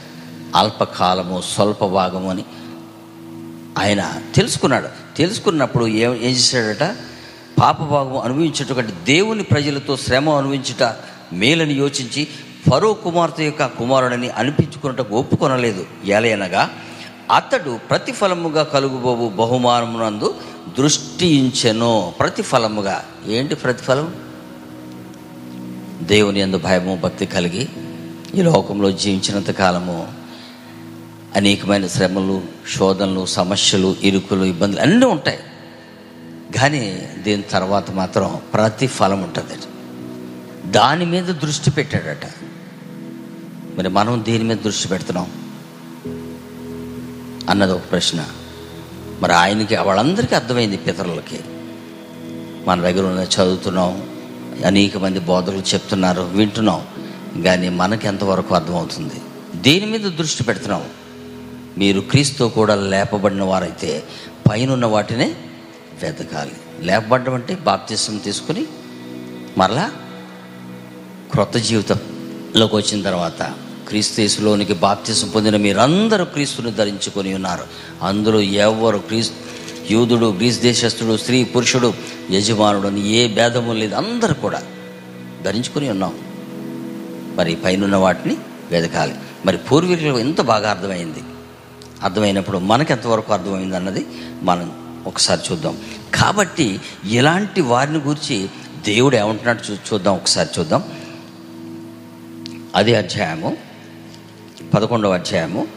అల్పకాలము 0.57 1.42
స్వల్ప 1.54 1.85
భాగము 1.85 2.30
అని 2.30 2.44
ఆయన 3.78 4.20
తెలుసుకున్నాడు. 4.35 4.88
తెలుసుకున్నప్పుడు 5.16 5.87
ఏం 5.87 6.14
ఏం 6.14 6.30
చేశాడట? 6.30 6.96
పాపభాగం 7.60 8.18
అనుభవించేటటువంటి 8.18 8.92
దేవుని 8.92 9.42
ప్రజలతో 9.42 9.96
శ్రమ 9.96 10.30
అనుభవించుట 10.30 10.94
మేలని 11.32 11.74
యోచించి 11.74 12.28
ఫరో 12.70 12.92
కుమార్తె 12.92 13.44
యొక్క 13.44 13.66
కుమారుడని 13.66 14.30
అనిపించుకున్నట్టు 14.30 15.14
ఒప్పుకొనలేదు. 15.14 15.86
ఎలయనగా 16.04 16.70
అతడు 17.34 17.78
ప్రతిఫలముగా 17.90 18.62
కలుగుబోవు 18.62 19.28
బహుమానమునందు 19.28 20.34
దృష్టించెను 20.78 22.12
ప్రతిఫలముగా. 22.18 23.04
ఏంటి 23.26 23.54
ప్రతిఫలం? 23.54 24.14
దేవుని 26.02 26.40
ఎందు 26.40 26.58
భయము 26.58 27.00
భక్తి 27.02 27.26
కలిగి 27.26 27.68
ఈ 28.34 28.42
లోకంలో 28.42 28.90
జీవించినంత 28.92 29.50
కాలము 29.50 30.12
అనేకమైన 31.36 31.86
శ్రమలు 31.86 32.42
శోధనలు 32.76 33.26
సమస్యలు 33.26 33.96
ఇరుకులు 34.02 34.44
ఇబ్బందులు 34.44 34.80
అన్నీ 34.80 35.06
ఉంటాయి. 35.06 35.38
కానీ 36.57 37.09
దీని 37.22 37.42
తర్వాత 37.42 37.90
మాత్రం 37.90 38.40
ప్రతిఫలం 38.54 39.22
ఉంటుంది. 39.22 39.52
దాని 40.72 41.07
మీద 41.07 41.24
దృష్టి 41.24 41.70
పెట్టాడట. 41.70 42.26
మరి 43.78 43.88
మనం 43.88 44.24
దేని 44.28 44.44
మీద 44.44 44.57
దృష్టి 44.57 44.88
పెడుతున్నాం? 44.88 45.26
అన్నది 47.50 47.72
ఒక 47.72 47.80
ప్రశ్న. 47.90 48.26
మరి 49.20 49.33
ఆయనకి 49.33 49.76
వాళ్ళందరికీ 49.76 50.35
అర్థమైంది 50.35 50.76
పితరులకి. 50.76 51.40
మన 52.68 52.80
దగ్గర 52.80 53.07
ఉన్న 53.07 53.20
చదువుతున్నాం 53.20 54.09
అనేక 54.66 54.96
మంది 54.96 55.18
బోధకులు 55.18 55.59
చెప్తున్నారు 55.59 56.22
వింటున్నాం 56.22 56.87
కానీ 57.42 57.68
మనకి 57.68 58.07
ఎంతవరకు 58.07 58.54
అర్థమవుతుంది? 58.54 59.14
దేని 59.54 59.87
మీద 59.87 60.00
దృష్టి 60.00 60.44
పెడుతున్నాం. 60.44 60.85
మీరు 61.78 62.00
క్రీస్తు 62.00 62.44
కూడా 62.44 62.74
లేపబడిన 62.74 63.42
వారైతే 63.42 64.02
పైనున్న 64.50 64.87
వాటినే 64.87 65.37
వెతకాలి 66.02 66.52
లేపబడడం 66.80 67.35
అంటే 67.35 67.54
బాప్తిసం 67.54 68.18
తీసుకుని 68.18 68.66
మరలా 69.59 69.90
క్రొత్త 71.30 71.57
జీవితంలోకి 71.57 72.76
వచ్చిన 72.76 73.02
తర్వాత 73.02 73.54
క్రీస్తులోనికి 73.88 74.72
బాప్తిసం 74.72 75.28
పొందిన 75.28 75.57
మీరందరూ 75.57 76.24
క్రీస్తుని 76.24 76.72
ధరించుకొని 76.72 77.35
ఉన్నారు. 77.35 77.64
అందులో 78.02 78.40
ఎవరు 78.40 78.98
క్రీస్తు 78.98 79.35
యూదుడు 79.92 80.26
గ్రీస్ 80.26 80.61
దేశస్థుడు 80.61 81.16
స్త్రీ 81.16 81.44
పురుషుడు 81.44 81.94
యజమానుడు 82.30 82.87
అని 82.87 83.09
ఏ 83.09 83.28
భేదము 83.28 83.72
లేదు. 83.72 83.94
అందరూ 83.94 84.35
కూడా 84.35 84.62
ధరించుకొని 85.42 85.90
ఉన్నాం. 85.90 86.18
మరి 87.37 87.54
పైనున్న 87.54 87.96
వాటిని 87.96 88.37
వెతకాలి 88.70 89.14
మరి 89.46 89.57
పూర్వీకులకు 89.57 90.18
ఎంత 90.18 90.40
బాగా 90.40 90.70
అర్థమైంది. 90.70 91.22
అర్థమైనప్పుడు 92.02 92.59
మనకెంతవరకు 92.59 93.33
అర్థమైంది 93.33 93.76
అన్నది 93.76 94.07
మనం 94.42 94.83
ఒకసారి 95.06 95.40
చూద్దాం. 95.52 95.78
కాబట్టి 96.14 96.80
ఇలాంటి 97.04 97.60
వారిని 97.60 97.98
గురించి 97.98 98.48
దేవుడు 98.84 99.16
ఏమంటున్నాడు 99.16 99.72
చూ 99.72 99.74
చూద్దాం 99.74 100.14
ఒకసారి 100.14 100.48
చూద్దాం. 100.58 100.84
అదే 102.76 102.94
అధ్యాయము 102.94 103.56
పదకొండవ 104.74 105.12
అధ్యాయము 105.12 105.68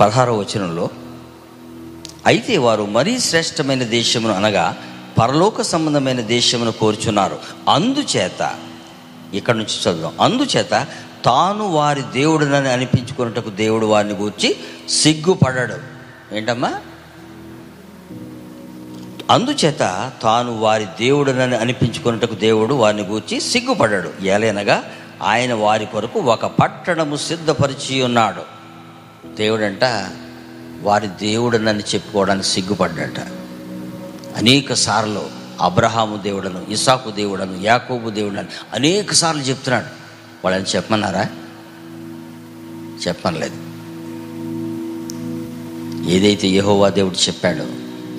పదహారవ 0.00 0.36
వచనంలో 0.36 0.88
అయితే 2.26 2.58
వారు 2.58 2.86
మరీ 2.86 3.18
శ్రేష్టమైన 3.18 3.82
దేశమును 3.82 4.34
అనగా 4.34 4.76
పరలోక 5.18 5.62
సంబంధమైన 5.62 6.20
దేశమును 6.20 6.72
కోరుచున్నారు. 6.72 7.38
అందుచేత 7.68 8.58
ఇక్కడ 9.34 9.54
నుంచి 9.54 9.82
చదువుదాం 9.82 10.12
అందుచేత 10.20 10.86
తాను 11.24 11.68
వారి 11.68 12.02
దేవుడునని 12.12 12.68
అనిపించుకున్నటకు 12.68 13.50
దేవుడు 13.50 13.86
వారిని 13.86 14.14
గూర్చి 14.14 14.56
సిగ్గుపడడు. 14.88 15.91
ఏంటమ్మా? 16.34 16.80
అందుచేత 19.30 20.12
తాను 20.22 20.58
వారి 20.58 20.84
దేవుడునని 20.84 21.56
అనిపించుకున్నట్టుకు 21.56 22.34
దేవుడు 22.34 22.74
వారిని 22.74 23.02
గూర్చి 23.02 23.40
సిగ్గుపడ్డాడు 23.40 24.12
ఏలైనగా 24.22 24.84
ఆయన 25.22 25.54
వారి 25.54 25.86
కొరకు 25.86 26.20
ఒక 26.20 26.46
పట్టణము 26.46 27.16
సిద్ధపరిచి 27.16 28.02
ఉన్నాడు. 28.02 28.42
దేవుడంట 29.34 30.10
వారి 30.82 31.06
దేవుడునని 31.06 31.80
చెప్పుకోవడానికి 31.80 32.46
సిగ్గుపడ్డట. 32.46 33.20
అనేక 34.36 34.72
సార్లు 34.72 35.26
అబ్రహాము 35.60 36.16
దేవుడను 36.16 36.66
ఇసాకు 36.68 37.10
దేవుడను 37.10 37.58
యాకోబు 37.62 38.10
దేవుడని 38.10 38.48
అనేక 38.74 39.12
సార్లు 39.12 39.42
చెప్తున్నాడు. 39.42 39.86
వాళ్ళని 40.44 40.64
చెప్పమన్నారా? 40.64 41.26
చెప్పనలేదు. 43.08 43.61
ఏదైతే 46.08 46.48
యహోవా 46.48 46.88
దేవుడు 46.88 47.14
చెప్పాడో 47.14 47.64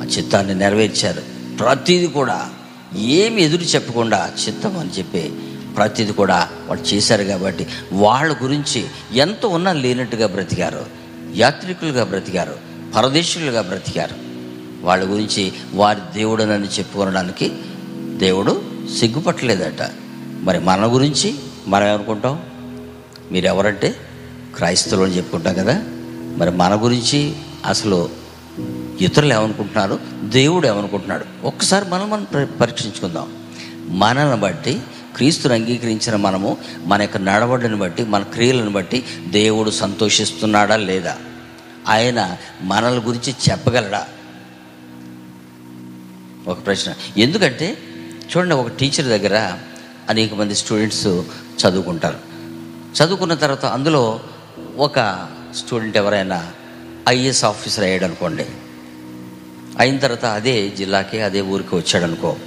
ఆ 0.04 0.06
చిత్తాన్ని 0.06 0.56
నెరవేర్చారు. 0.56 1.22
ప్రతిది 1.58 2.08
కూడా 2.08 2.50
ఏమి 2.96 3.42
ఎదురు 3.42 3.62
చెప్పకుండా 3.62 4.32
చిత్తం 4.48 4.78
అని 4.78 4.90
చెప్పి 4.90 5.34
ప్రతిదీ 5.76 6.12
కూడా 6.12 6.50
వాళ్ళు 6.68 6.86
చేశారు 6.86 7.24
కాబట్టి 7.24 7.68
వాళ్ళ 7.94 8.36
గురించి 8.44 8.86
ఎంత 9.14 9.46
ఉన్నా 9.46 9.74
లేనట్టుగా 9.74 10.28
బ్రతికారు. 10.28 10.86
యాత్రికులుగా 11.36 12.04
బ్రతికారు. 12.04 12.56
పరదేశులుగా 12.96 13.62
బ్రతికారు. 13.62 14.16
వాళ్ళ 14.86 15.12
గురించి 15.12 15.54
వారి 15.74 16.00
దేవుడనని 16.14 16.68
చెప్పుకోవడానికి 16.68 17.52
దేవుడు 17.98 18.62
సిగ్గుపట్టలేదట. 19.00 19.90
మరి 20.42 20.60
మన 20.60 20.94
గురించి 20.94 21.36
మనం 21.68 21.88
ఏమనుకుంటాం 21.88 22.42
మీరు 23.32 23.46
ఎవరంటే 23.46 23.96
క్రైస్తవులు 24.56 25.06
అని 25.06 25.18
చెప్పుకుంటాం 25.18 25.54
కదా. 25.54 25.84
మరి 26.38 26.52
మన 26.52 26.84
గురించి 26.84 27.34
అసలు 27.66 28.10
ఇతరులు 29.02 29.34
ఏమనుకుంటున్నారు? 29.34 30.00
దేవుడు 30.24 30.68
ఏమనుకుంటున్నాడు? 30.68 31.26
ఒక్కసారి 31.44 31.90
మనం 31.90 32.10
మనం 32.10 32.48
పరీక్షించుకుందాం. 32.62 33.44
మనల్ని 33.88 34.38
బట్టి 34.38 34.82
క్రీస్తుని 35.16 35.54
అంగీకరించిన 35.54 36.16
మనము 36.16 36.58
మన 36.86 37.02
యొక్క 37.02 37.18
నడవడిని 37.18 37.76
బట్టి 37.76 38.04
మన 38.04 38.24
క్రియలను 38.24 38.72
బట్టి 38.72 39.04
దేవుడు 39.28 39.70
సంతోషిస్తున్నాడా 39.70 40.76
లేదా? 40.76 41.18
ఆయన 41.88 42.38
మనల 42.62 43.02
గురించి 43.08 43.36
చెప్పగలడా? 43.52 44.08
ఒక 46.48 46.66
ప్రశ్న. 46.66 46.94
ఎందుకంటే 47.18 47.78
చూడండి 48.38 48.56
ఒక 48.56 48.68
టీచర్ 48.68 49.06
దగ్గర 49.06 49.58
అనేక 50.10 50.34
మంది 50.34 50.56
స్టూడెంట్స్ 50.56 51.08
చదువుకుంటారు. 51.66 52.18
చదువుకున్న 53.04 53.34
తర్వాత 53.34 53.66
అందులో 53.66 54.20
ఒక 54.78 55.28
స్టూడెంట్ 55.56 55.98
ఎవరైనా 55.98 56.52
ఐఏఎస్ 57.10 57.44
ఆఫీసర్ 57.44 57.84
అయ్యాడు 57.84 58.06
అనుకోండి 58.06 58.46
అయిన 59.80 59.98
తర్వాత 59.98 60.26
అదే 60.26 60.70
జిల్లాకి 60.70 61.22
అదే 61.22 61.42
ఊరికి 61.42 61.76
వచ్చాడు 61.76 62.04
అనుకో 62.04 62.38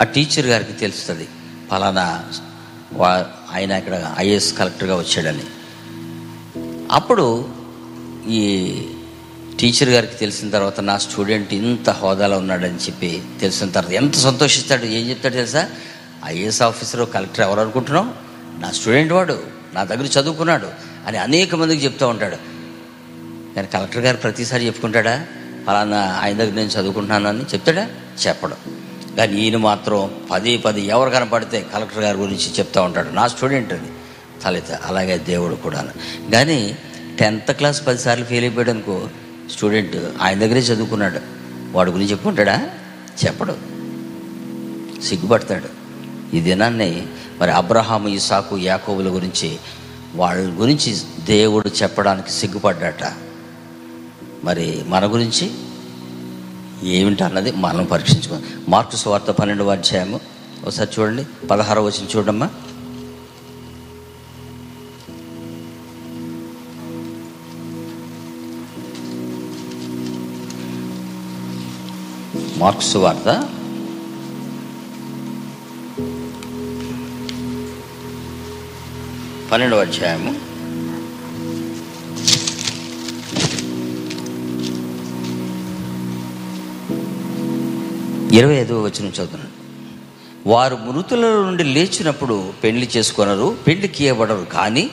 ఆ 0.00 0.02
టీచర్ 0.02 0.46
గారికి 0.46 0.72
తెలుస్తుంది 0.72 1.28
ఫలానా 1.70 2.24
వా 2.92 3.26
ఆయన 3.54 3.70
ఇక్కడ 3.70 4.14
ఐఏఎస్ 4.18 4.58
కలెక్టర్గా 4.58 4.96
వచ్చాడని. 4.96 5.44
అప్పుడు 6.92 7.48
ఈ 8.28 8.74
టీచర్ 9.60 9.88
గారికి 9.88 10.16
తెలిసిన 10.16 10.50
తర్వాత 10.50 10.80
నా 10.80 10.98
స్టూడెంట్ 10.98 11.54
ఇంత 11.54 11.90
హోదాలో 11.90 12.38
ఉన్నాడని 12.38 12.76
చెప్పి 12.76 13.22
తెలిసిన 13.40 13.70
తర్వాత 13.70 13.92
ఎంత 13.92 14.14
సంతోషిస్తాడు 14.14 14.84
ఏం 14.84 15.10
చెప్తాడు 15.10 15.34
తెలుసా? 15.34 15.68
ఐఏఎస్ 16.24 16.62
ఆఫీసర్ 16.62 17.12
కలెక్టర్ 17.14 17.40
ఎవరు 17.40 17.60
అనుకుంటున్నావు 17.60 18.06
నా 18.60 18.70
స్టూడెంట్ 18.70 19.12
వాడు 19.12 19.42
నా 19.74 19.84
దగ్గర 19.84 20.04
చదువుకున్నాడు 20.04 20.66
అని 21.06 21.18
అనేక 21.18 21.54
మందికి 21.54 21.84
చెప్తూ 21.84 22.08
ఉంటాడు. 22.08 22.55
కానీ 23.56 23.68
కలెక్టర్ 23.68 24.02
గారు 24.02 24.16
ప్రతిసారి 24.16 24.66
చెప్పుకుంటాడా? 24.66 25.26
ఫలానా 25.66 26.20
ఆయన 26.22 26.36
దగ్గర 26.36 26.52
నేను 26.52 26.68
చదువుకుంటున్నానని 26.68 27.42
చెప్తాడా? 27.42 27.90
చెప్పడు. 28.26 28.54
కానీ 29.16 29.40
ఈయన 29.42 29.56
మాత్రం 29.56 30.10
పది 30.30 30.58
పది 30.58 30.80
ఎవరు 30.86 31.10
కనపడితే 31.10 31.66
కలెక్టర్ 31.74 31.98
గారి 31.98 32.18
గురించి 32.18 32.52
చెప్తా 32.58 32.82
ఉంటాడు. 32.82 33.08
నా 33.08 33.28
స్టూడెంట్ 33.28 33.72
అని 33.72 33.86
తలెత్త. 34.44 34.72
అలాగే 34.72 35.18
దేవుడు 35.18 35.54
కూడా 35.54 35.88
కానీ 36.32 36.78
టెన్త్ 37.18 37.52
క్లాస్ 37.52 37.86
పదిసార్లు 37.86 38.24
ఫెయిల్ 38.24 38.44
అయిపోయాడు 38.44 38.70
అనుకో 38.70 39.08
స్టూడెంట్ 39.50 39.96
ఆయన 40.22 40.38
దగ్గరే 40.38 40.60
చదువుకున్నాడు. 40.60 41.20
వాడి 41.72 41.90
గురించి 41.90 42.10
చెప్పుకుంటాడా? 42.10 42.70
చెప్పడు. 43.26 43.56
సిగ్గుపడతాడు. 45.02 45.86
ఈ 46.36 46.40
దినాన్ని 46.40 47.06
మరి 47.38 47.50
అబ్రహాము 47.50 48.08
ఇసాకు 48.08 48.58
యాకోబుల 48.58 49.08
గురించి 49.08 49.56
వాళ్ళ 50.14 50.60
గురించి 50.60 50.96
దేవుడు 51.24 51.68
చెప్పడానికి 51.68 52.30
సిగ్గుపడ్డాట. 52.30 53.25
మరి 54.44 54.84
మన 54.86 55.12
గురించి 55.12 55.50
ఏమిటి 56.82 57.24
అన్నది 57.24 57.52
మనం 57.52 57.84
పరీక్షించుకో. 57.84 58.38
మార్కు 58.68 58.96
స్వార్థ 58.96 59.30
పన్నెండవ 59.30 59.70
అధ్యాయము. 59.70 60.20
ఒకసారి 60.64 61.00
చూడండి. 61.00 61.46
పదహారవ 61.46 61.86
వచ్చిన 61.86 62.06
చూడమ్మా. 62.16 62.50
మార్క్స్ 72.56 72.96
వార్త 72.96 73.48
పన్నెండవ 79.52 79.80
అధ్యాయము. 79.80 80.45
ఇరవై 88.36 88.54
ఐదవ 88.54 88.84
వచ్చిన 88.84 89.08
చదువుతున్నాను. 89.08 89.52
వారు 90.46 90.76
మృతుల 90.76 91.20
నుండి 91.20 91.64
లేచినప్పుడు 91.64 92.52
పెళ్ళి 92.64 92.88
చేసుకొనరు 92.96 93.56
పెళ్ళి 93.66 93.88
కీయబడరు 93.88 94.46
కానీ 94.52 94.90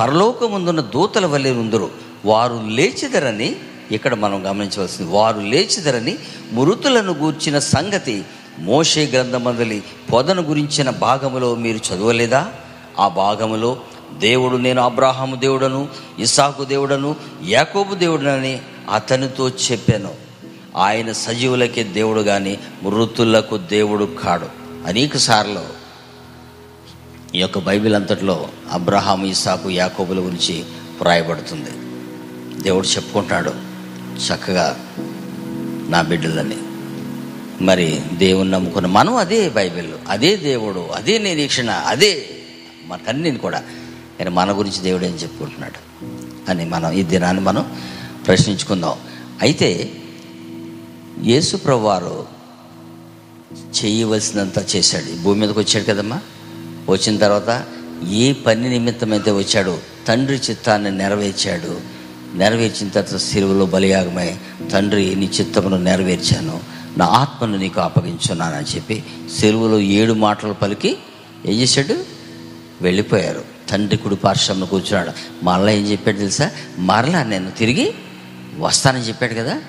పరలోకముందున్న 0.00 0.80
దూతల 0.80 1.26
వల్లే 1.26 1.50
ఉందరు 1.50 1.90
వారు 2.24 2.62
లేచిదరని 2.66 3.56
ఇక్కడ 3.90 4.14
మనం 4.14 4.50
గమనించవలసింది. 4.50 5.10
వారు 5.10 5.40
లేచిదరని 5.40 6.18
మృతులను 6.52 7.12
గూర్చిన 7.12 7.58
సంగతి 7.58 8.24
మోషే 8.58 9.06
గ్రంథమందలి 9.06 9.82
పొదను 10.12 10.42
గురించిన 10.42 10.90
భాగములో 10.90 11.54
మీరు 11.54 11.94
చదవలేదా? 11.94 12.52
ఆ 12.98 13.08
భాగములో 13.08 13.80
దేవుడు 14.18 14.56
నేను 14.56 14.82
అబ్రాహాము 14.82 15.36
దేవుడను 15.36 15.88
ఇసాకు 16.18 16.64
దేవుడను 16.64 17.16
యాకోబు 17.46 17.94
దేవుడనని 17.94 18.60
అతనితో 18.94 19.48
చెప్పాను. 19.48 20.27
ఆయన 20.78 21.12
సజీవులకే 21.12 21.82
దేవుడు 21.84 22.20
కానీ 22.20 22.58
మృతులకు 22.82 23.56
దేవుడు 23.56 24.04
కాడు. 24.04 24.46
అనేక 24.86 25.16
సార్లు 25.16 25.60
ఈ 27.34 27.38
యొక్క 27.40 27.58
బైబిల్ 27.58 27.94
అంతట్లో 27.94 28.48
అబ్రహాం 28.70 29.24
ఇసాకు 29.24 29.70
యాకోబుల 29.70 30.18
గురించి 30.18 30.64
వ్రాయబడుతుంది. 31.00 31.70
దేవుడు 32.62 32.86
చెప్పుకుంటాడు 32.86 33.50
చక్కగా 34.18 34.86
నా 35.88 36.02
బిడ్డలని. 36.02 36.56
మరి 37.64 38.02
దేవుని 38.14 38.50
నమ్ముకున్న 38.50 38.86
మనం 38.86 39.16
అదే 39.16 39.48
బైబిల్ 39.48 39.92
అదే 40.08 40.36
దేవుడు 40.36 40.80
అదే 40.80 41.18
నిరీక్షణ 41.18 41.70
అదే 41.70 42.28
మనకన్నీ 42.86 43.36
కూడా. 43.36 43.62
కానీ 44.18 44.30
మన 44.30 44.58
గురించి 44.58 44.80
దేవుడు 44.80 45.04
ఏం 45.04 45.12
చెప్పుకుంటున్నాడు 45.12 46.04
అని 46.50 46.64
మనం 46.64 46.92
ఈ 46.92 47.02
దినాన్ని 47.02 47.42
మనం 47.42 47.76
ప్రశ్నించుకుందాం. 48.26 48.96
అయితే 49.42 49.92
యేసు 51.24 51.56
ప్రభువారు 51.56 52.26
చేయవలసినంత 53.52 54.76
చేశాడు. 54.76 55.22
భూమి 55.22 55.40
మీదకి 55.40 55.58
వచ్చాడు 55.58 55.84
కదమ్మా? 55.84 56.20
వచ్చిన 56.88 57.16
తర్వాత 57.16 57.64
ఏ 58.08 58.32
పని 58.32 58.68
నిమిత్తమైతే 58.68 59.30
వచ్చాడో 59.30 59.78
తండ్రి 60.08 60.40
చిత్తాన్ని 60.50 60.90
నెరవేర్చాడు. 60.90 61.80
నెరవేర్చిన 62.34 62.88
తర్వాత 62.88 63.20
సిరువులో 63.20 63.66
బలియాగమై 63.66 64.36
తండ్రి 64.72 65.14
నీ 65.14 65.30
చిత్తమును 65.40 65.76
నెరవేర్చాను. 65.76 66.60
నా 66.96 67.06
ఆత్మను 67.06 67.58
నీకు 67.58 67.80
అప్పగించున్నానని 67.80 68.76
చెప్పి 68.76 69.04
సెరువులో 69.38 69.80
ఏడు 69.80 70.12
మాటలు 70.12 70.52
పలికి 70.52 70.96
ఏం 71.46 71.54
చేశాడు? 71.60 72.04
వెళ్ళిపోయారు. 72.80 73.44
తండ్రి 73.68 73.96
కుడి 73.96 74.16
పార్శ్వంలో 74.16 74.66
కూర్చున్నాడు. 74.66 75.44
మరలా 75.44 75.70
ఏం 75.70 75.82
చెప్పాడు 75.84 76.16
తెలుసా? 76.16 76.50
మరలా 76.78 77.22
నేను 77.22 77.50
తిరిగి 77.50 77.94
వస్తానని 78.58 79.02
చెప్పాడు 79.02 79.34
కదా? 79.34 79.60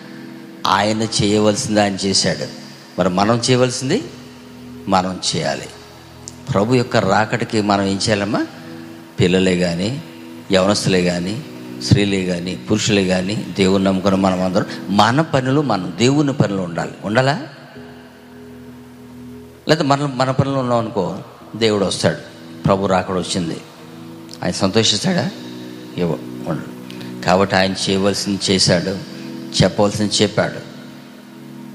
ఆయన 0.67 1.01
చేయవలసింది 1.01 1.81
ఆయన 1.81 1.95
చేశాడు. 1.95 2.45
మరి 2.99 3.09
మనం 3.09 3.41
చేయవలసింది? 3.49 4.03
మనం 4.87 5.21
చేయాలి. 5.35 5.65
ప్రభు 6.53 6.75
యొక్క 6.75 6.97
రాకడికి 6.97 7.61
మనం 7.61 7.83
ఏం 7.83 7.95
చేయాలమ్మా? 7.95 8.47
పిల్లలే 9.19 9.57
కానీ 9.57 10.03
యవనస్తులే 10.51 11.03
కానీ 11.03 11.43
స్త్రీలే 11.83 12.25
కానీ 12.25 12.55
పురుషులే 12.55 13.07
కానీ 13.07 13.35
దేవుని 13.35 13.83
నమ్ముకుని 13.83 14.15
మనం 14.15 14.41
అందరం 14.41 14.65
మన 14.89 15.21
పనులు 15.21 15.61
మనం 15.61 15.93
దేవుని 15.97 16.33
పనులు 16.33 16.61
ఉండాలి. 16.61 16.91
ఉండాలా? 17.03 17.47
లేదా 19.69 19.83
మన 19.83 20.05
మన 20.15 20.31
పనులు 20.31 20.55
ఉన్నాం 20.55 20.79
అనుకో 20.79 21.17
దేవుడు 21.55 21.85
వస్తాడు. 21.85 22.17
ప్రభు 22.63 22.85
రాకడ 22.85 23.15
వచ్చింది. 23.15 23.57
ఆయన 24.43 24.51
సంతోషిస్తాడా? 24.51 25.31
ఇవ్వ 25.97 26.59
కాబట్టి 27.25 27.55
ఆయన 27.55 27.75
చేయవలసింది 27.89 28.53
చేశాడు. 28.53 29.18
చెప్పవలసింది 29.63 30.13
చెప్పాడు. 30.21 30.69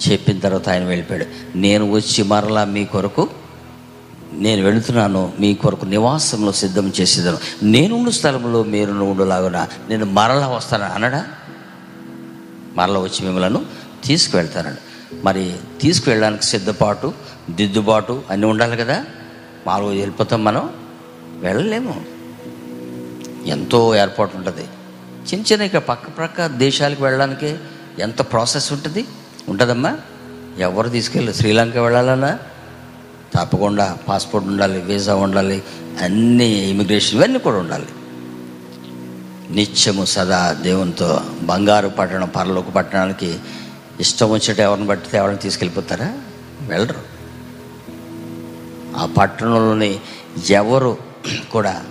చెప్పిన 0.09 0.39
తర్వాత 0.39 0.69
ఆయన 0.69 0.85
వెళ్ళిపోయాడు. 0.85 1.27
నేను 1.59 1.91
వచ్చి 1.91 2.25
మరలా 2.25 2.65
మీ 2.65 2.85
కొరకు 2.85 3.29
నేను 4.33 4.63
వెళుతున్నాను 4.63 5.33
మీ 5.41 5.55
కొరకు 5.55 5.85
నివాసంలో 5.85 6.53
సిద్ధం 6.53 6.93
చేసేదాను. 7.01 7.39
నేనుండు 7.63 8.11
స్థలంలో 8.11 8.63
మీరు 8.63 8.93
ఉండులాగున. 8.93 9.69
నేను 9.89 10.07
మరలా 10.07 10.49
వస్తాను 10.49 10.85
అనడా? 10.85 11.27
మరలా 12.75 13.01
వచ్చి 13.01 13.27
మిమ్మల్ని 13.27 13.61
తీసుకువెళ్తానండి. 14.05 14.81
మరి 15.25 15.57
తీసుకువెళ్ళడానికి 15.81 16.45
సిద్ధపాటు 16.45 17.13
దిద్దుబాటు 17.51 18.23
అన్నీ 18.31 18.47
ఉండాలి 18.47 18.77
కదా? 18.77 19.05
మాలో 19.67 19.87
వెళ్ళిపోతాం 19.87 20.45
మనం. 20.45 20.71
వెళ్ళలేము. 21.41 22.05
ఎంతో 23.47 23.97
ఏర్పాటు 23.97 24.37
ఉంటుంది. 24.37 24.65
చిన్న 25.33 25.53
చిన్న 25.53 25.65
ఇక 25.65 25.77
పక్క 25.77 26.17
ప్రక్క 26.17 26.47
దేశాలకు 26.47 27.03
వెళ్ళడానికి 27.03 27.57
ఎంత 27.99 28.23
ప్రాసెస్ 28.23 28.73
ఉంటుంది? 28.73 29.07
ఉంటుందమ్మా. 29.49 29.99
ఎవరు 30.59 30.89
తీసుకెళ్ళి 30.89 31.35
శ్రీలంక 31.35 31.77
వెళ్ళాలన్నా 31.77 32.39
తప్పకుండా 33.35 33.99
పాస్పోర్ట్ 34.09 34.49
ఉండాలి 34.49 34.81
వీసా 34.81 35.15
ఉండాలి 35.15 35.63
అన్ని 36.01 36.47
ఇమిగ్రేషన్ 36.47 37.19
ఇవన్నీ 37.19 37.39
కూడా 37.39 37.57
ఉండాలి. 37.57 37.87
నిత్యము 39.51 40.05
సదా 40.05 40.53
దేవునితో 40.53 41.21
బంగారు 41.43 41.89
పట్టణం 41.89 42.29
పరలోక 42.29 42.69
పట్టణానికి 42.69 43.39
ఇష్టం 44.01 44.31
వచ్చేట 44.31 44.61
ఎవరిని 44.61 44.87
బట్టి 44.87 45.17
ఎవరిని 45.17 45.39
తీసుకెళ్ళిపోతారా? 45.39 46.19
వెళ్ళరు. 46.63 47.01
ఆ 48.97 49.07
పట్టణంలోని 49.07 50.01
ఎవరు 50.51 50.97
కూడా 51.53 51.83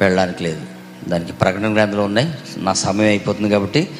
వెళ్ళడానికి 0.00 0.42
లేదు. 0.42 0.73
దానికి 1.08 1.32
ప్రకటన 1.32 1.74
గ్రంథాలు 1.74 2.02
ఉన్నాయి. 2.02 2.34
నా 2.56 2.72
సమయం 2.72 3.08
అయిపోతుంది 3.08 3.50
కాబట్టి 3.50 3.90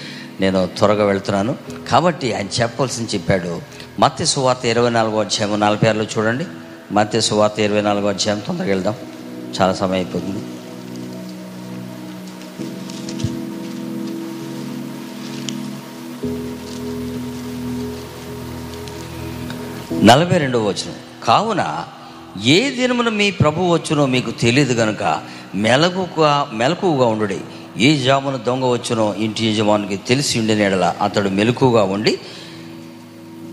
నేను 0.40 0.66
త్వరగా 0.66 1.04
వెళ్తున్నాను. 1.04 1.56
కాబట్టి 1.88 2.34
ఆయన 2.34 2.46
చెప్పవలసింది 2.62 3.14
చెప్పాడు. 3.14 3.60
మత్స్య 3.98 4.24
సువార్త 4.24 4.64
ఇరవై 4.64 4.90
నాలుగో 4.90 5.20
అధ్యాయం 5.20 5.60
నలభై 5.60 5.88
ఆరులో 5.88 6.04
చూడండి. 6.04 6.44
మత్స్య 6.92 7.20
సువార్త 7.20 7.60
ఇరవై 7.60 7.80
నాలుగో 7.80 8.08
అధ్యాయం 8.08 8.38
తొందరగా 8.38 8.68
వెళ్దాం. 8.68 8.94
చాలా 9.60 9.74
సమయం 9.74 9.92
అయిపోతుంది. 9.92 10.44
నలభై 20.06 20.38
రెండవ 20.38 20.68
వచనం. 20.68 20.94
కావున 21.24 21.84
ఏ 22.42 22.70
దినమున 22.70 23.08
మీ 23.08 23.30
ప్రభు 23.30 23.72
వచ్చునో 23.72 24.06
మీకు 24.06 24.30
తెలియదు 24.30 24.72
గనుక 24.72 25.22
మెలకుగా 25.54 26.50
మెలకుగా 26.52 27.06
ఉండుడి. 27.06 27.38
ఏ 27.76 27.96
జామున 27.96 28.36
దొంగ 28.36 28.64
వచ్చునో 28.64 29.14
ఇంటి 29.14 29.46
యజమానికి 29.46 29.96
తెలిసి 29.96 30.38
ఉండిన 30.38 30.58
ఎడల 30.58 30.94
అతడు 31.02 31.28
మెలకుగా 31.28 31.82
ఉండి 31.82 32.18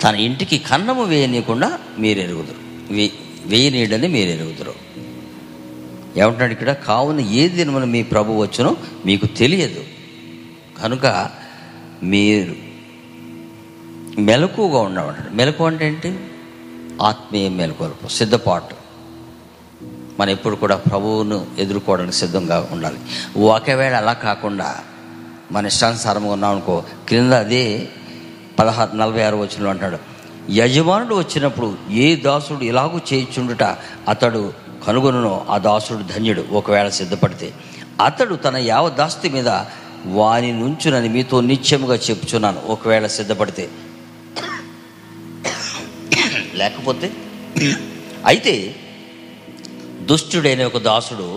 తన 0.04 0.15
ఇంటికి 0.15 0.58
కన్నము 0.58 1.04
వేయనీయకుండా 1.04 1.80
మీరు 2.00 2.20
ఎరుగుదురు 2.20 2.94
వే 2.94 3.12
వేయనీయడని 3.46 4.08
మీరు 4.08 4.30
ఎరుగుదురు 4.30 4.74
ఏమంటున్నాడు 6.17 6.52
ఇక్కడ? 6.52 6.72
కావున 6.72 7.20
ఏ 7.20 7.48
దినమున 7.48 7.84
మీ 7.84 8.04
ప్రభు 8.04 8.34
వచ్చునో 8.34 8.78
మీకు 9.06 9.26
తెలియదు. 9.26 9.84
కనుక 10.84 11.30
మీరు 12.04 12.56
మెలకుగా 14.22 14.80
ఉండమంటాడు. 14.80 15.36
మెలకు 15.36 15.65
అంటే 15.65 15.88
ఏంటి? 15.88 16.13
ఆత్మీయ 17.02 17.50
మెలకువలు 17.50 18.08
సిద్ధపాటు. 18.08 18.76
మనం 20.20 20.30
ఎప్పుడు 20.30 20.56
కూడా 20.56 20.76
ప్రభువును 20.76 21.46
ఎదుర్కోవడానికి 21.60 22.18
సిద్ధంగా 22.18 22.70
ఉండాలి. 22.72 22.98
ఒకవేళ 23.42 23.96
అలా 23.96 24.14
కాకుండా 24.14 24.76
మన 25.52 25.66
ఇష్టానుసారంగా 25.66 26.32
ఉన్నాం 26.32 26.52
అనుకో 26.52 26.84
క్రింద 27.08 27.34
అదే 27.34 27.90
పదహారు 28.60 28.96
నలభై 28.96 29.24
ఆరు 29.24 29.38
వచ్చిన 29.38 29.70
అంటాడు 29.70 29.98
యజమానుడు 30.52 31.16
వచ్చినప్పుడు 31.16 31.76
ఏ 31.92 32.16
దాసుడు 32.16 32.64
ఇలాగూ 32.64 33.00
చేయించుండుట 33.14 33.64
అతడు 34.10 34.54
కనుగొనునో 34.88 35.46
ఆ 35.50 35.58
దాసుడు 35.58 36.04
ధన్యుడు 36.16 36.46
ఒకవేళ 36.52 36.90
సిద్ధపడితే. 36.90 37.54
అతడు 38.06 38.36
తన 38.36 38.58
యావ 38.58 38.90
దాస్తి 38.90 39.30
మీద 39.30 39.48
వాని 40.06 40.52
నుంచునని 40.52 41.10
మీతో 41.10 41.42
నిత్యముగా 41.42 41.96
చెప్పుచున్నాను 41.96 42.62
ఒకవేళ 42.68 43.08
సిద్ధపడితే. 43.08 43.70
లేకపోతే? 46.62 47.08
అయితే 48.26 48.54
దుష్టుడైన 50.10 50.62
ఒక 50.65 50.78
దాసుడు 50.78 51.28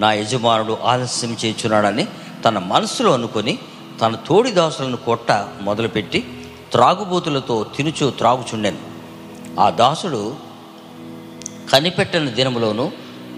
నా 0.00 0.08
యజమానుడు 0.12 0.74
ఆలస్యం 0.90 1.32
చేస్తున్నాడని 1.44 2.04
తన 2.44 2.58
మనసులో 2.72 3.10
అనుకొని 3.12 3.54
తన 4.00 4.12
తోడి 4.28 4.50
దాసులను 4.50 4.96
కొట్ట 4.96 5.32
మొదలుపెట్టి 5.60 6.20
త్రాగుబోతులతో 6.72 7.56
తినుచు 7.76 8.06
త్రాగుచుండెను. 8.18 8.80
ఆ 9.60 9.66
దాసుడు 9.80 10.22
కనిపెట్టని 11.72 12.30
దినములోనూ 12.30 12.86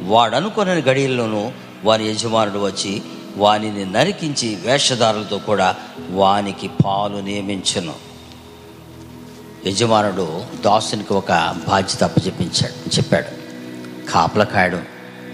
వాడనుకొనని 0.02 0.82
గడియల్లోనూ 0.82 1.42
వాని 1.84 2.04
యజమానుడు 2.10 2.60
వచ్చి 2.64 2.92
వానిని 3.36 3.84
నరికించి 3.92 4.48
వేషధారులతో 4.64 5.38
కూడా 5.38 5.68
వానికి 6.10 6.68
పాలు 6.84 7.18
నియమించను. 7.28 7.94
యజమానుడు 9.66 10.44
దాసునికి 10.64 11.12
ఒక 11.12 11.54
బాధ్యత 11.68 12.04
అప్పచెప్పించాడు 12.04 12.96
చెప్పాడు. 12.96 13.44
కాపలా 14.10 14.44
కాయడం 14.44 14.86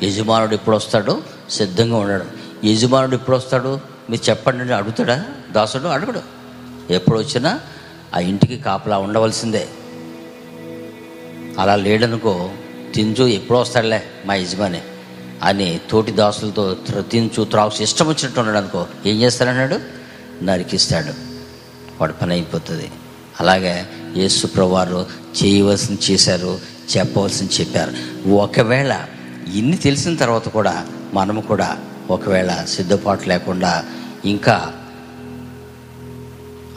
యజమానుడు 0.03 0.55
ఎప్పుడు 0.55 0.77
వస్తాడో 0.77 1.23
సిద్ధంగా 1.51 1.97
ఉండడం. 1.97 2.31
యజమానుడు 2.65 3.15
ఎప్పుడు 3.15 3.37
వస్తాడు 3.37 3.81
మీరు 4.11 4.31
చెప్పండి 4.31 4.65
అని 4.65 4.73
అడుగుతాడా? 4.73 5.25
దాసుడు 5.53 5.89
అడగడు. 5.89 6.23
ఎప్పుడు 6.93 7.19
వచ్చినా 7.19 7.61
ఆ 8.15 8.21
ఇంటికి 8.21 8.57
కాపలా 8.57 8.99
ఉండవలసిందే. 8.99 9.69
అలా 11.59 11.77
లేడనుకో 11.77 12.51
తించు 12.95 13.27
ఎప్పుడు 13.27 13.59
వస్తాడులే 13.59 14.03
మా 14.27 14.35
యజమాని. 14.35 14.81
అని 15.43 15.81
తోటి 15.91 16.13
దాసులతో 16.13 16.77
తించు 17.11 17.45
త్రాసు 17.45 17.83
ఇష్టం 17.83 18.09
వచ్చినట్టు 18.09 18.41
ఉన్నాడు 18.41 18.59
అనుకో 18.59 18.87
ఏం 19.07 19.17
చేస్తాడన్నాడు? 19.21 19.81
నరికిస్తాడు. 20.45 21.13
వాడి 22.01 22.13
పని 22.13 22.33
అయిపోతుంది. 22.33 22.93
అలాగే 23.41 23.87
యేసుప్రవారు 24.17 25.07
చేయవలసింది 25.45 26.13
చేశారు 26.13 26.59
చెప్పవలసింది 26.97 27.53
చెప్పారు. 27.61 27.93
ఒకవేళ 28.31 29.07
ఇన్ని 29.55 29.77
తెలిసిన 29.77 30.15
తర్వాత 30.15 30.49
కూడా 30.49 30.87
మనము 31.15 31.41
కూడా 31.41 31.79
ఒకవేళ 32.11 32.65
సిద్ధపాటు 32.69 33.29
లేకుండా 33.29 33.85
ఇంకా 34.25 34.73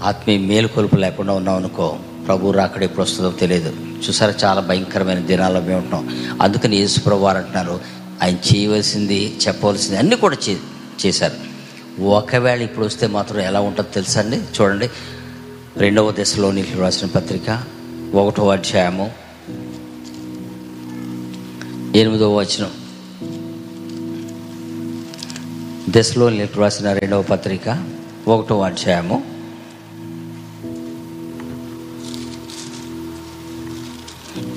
ఆత్మీయ 0.04 0.38
మేలుకొలుపు 0.38 0.96
లేకుండా 0.96 1.34
ఉన్నాం 1.34 1.56
అనుకో 1.56 2.00
ప్రభు 2.28 2.52
రాకడ 2.52 2.84
ఎప్పుడు 2.84 3.02
వస్తుందో 3.02 3.32
తెలియదు. 3.32 3.74
చూసారా 4.10 4.34
చాలా 4.44 4.62
భయంకరమైన 4.62 5.20
దినాల్లో 5.20 5.62
మేము 5.62 5.78
ఉంటున్నాం. 5.78 6.38
అందుకని 6.42 6.78
యేసు 6.78 7.10
వారు 7.10 7.38
అంటున్నారు 7.38 7.80
ఆయన 8.24 8.36
చేయవలసింది 8.36 9.38
చెప్పవలసింది 9.48 9.98
అన్నీ 9.98 10.16
కూడా 10.16 10.38
చే 10.50 10.58
చేశారు. 11.06 11.54
ఒకవేళ 12.04 12.62
ఇప్పుడు 12.62 12.86
వస్తే 12.86 13.08
మాత్రం 13.08 13.40
ఎలా 13.40 13.60
ఉంటుందో 13.60 13.90
తెలుసా 13.90 14.22
అండి? 14.22 14.38
చూడండి. 14.38 14.90
రెండవ 15.78 16.12
దశలో 16.12 16.52
నీళ్ళు 16.52 16.82
రాసిన 16.82 17.08
పత్రిక 17.08 17.64
ఒకటో 18.14 18.50
అధ్యాయము 18.50 19.12
ఎనిమిదవ 21.98 22.38
వచనం. 22.38 22.72
దశలో 25.90 26.30
రాసిన 26.58 26.94
రెండవ 26.94 27.22
పత్రిక 27.22 27.90
ఒకటో 28.28 28.62
అధ్యాయము 28.62 29.24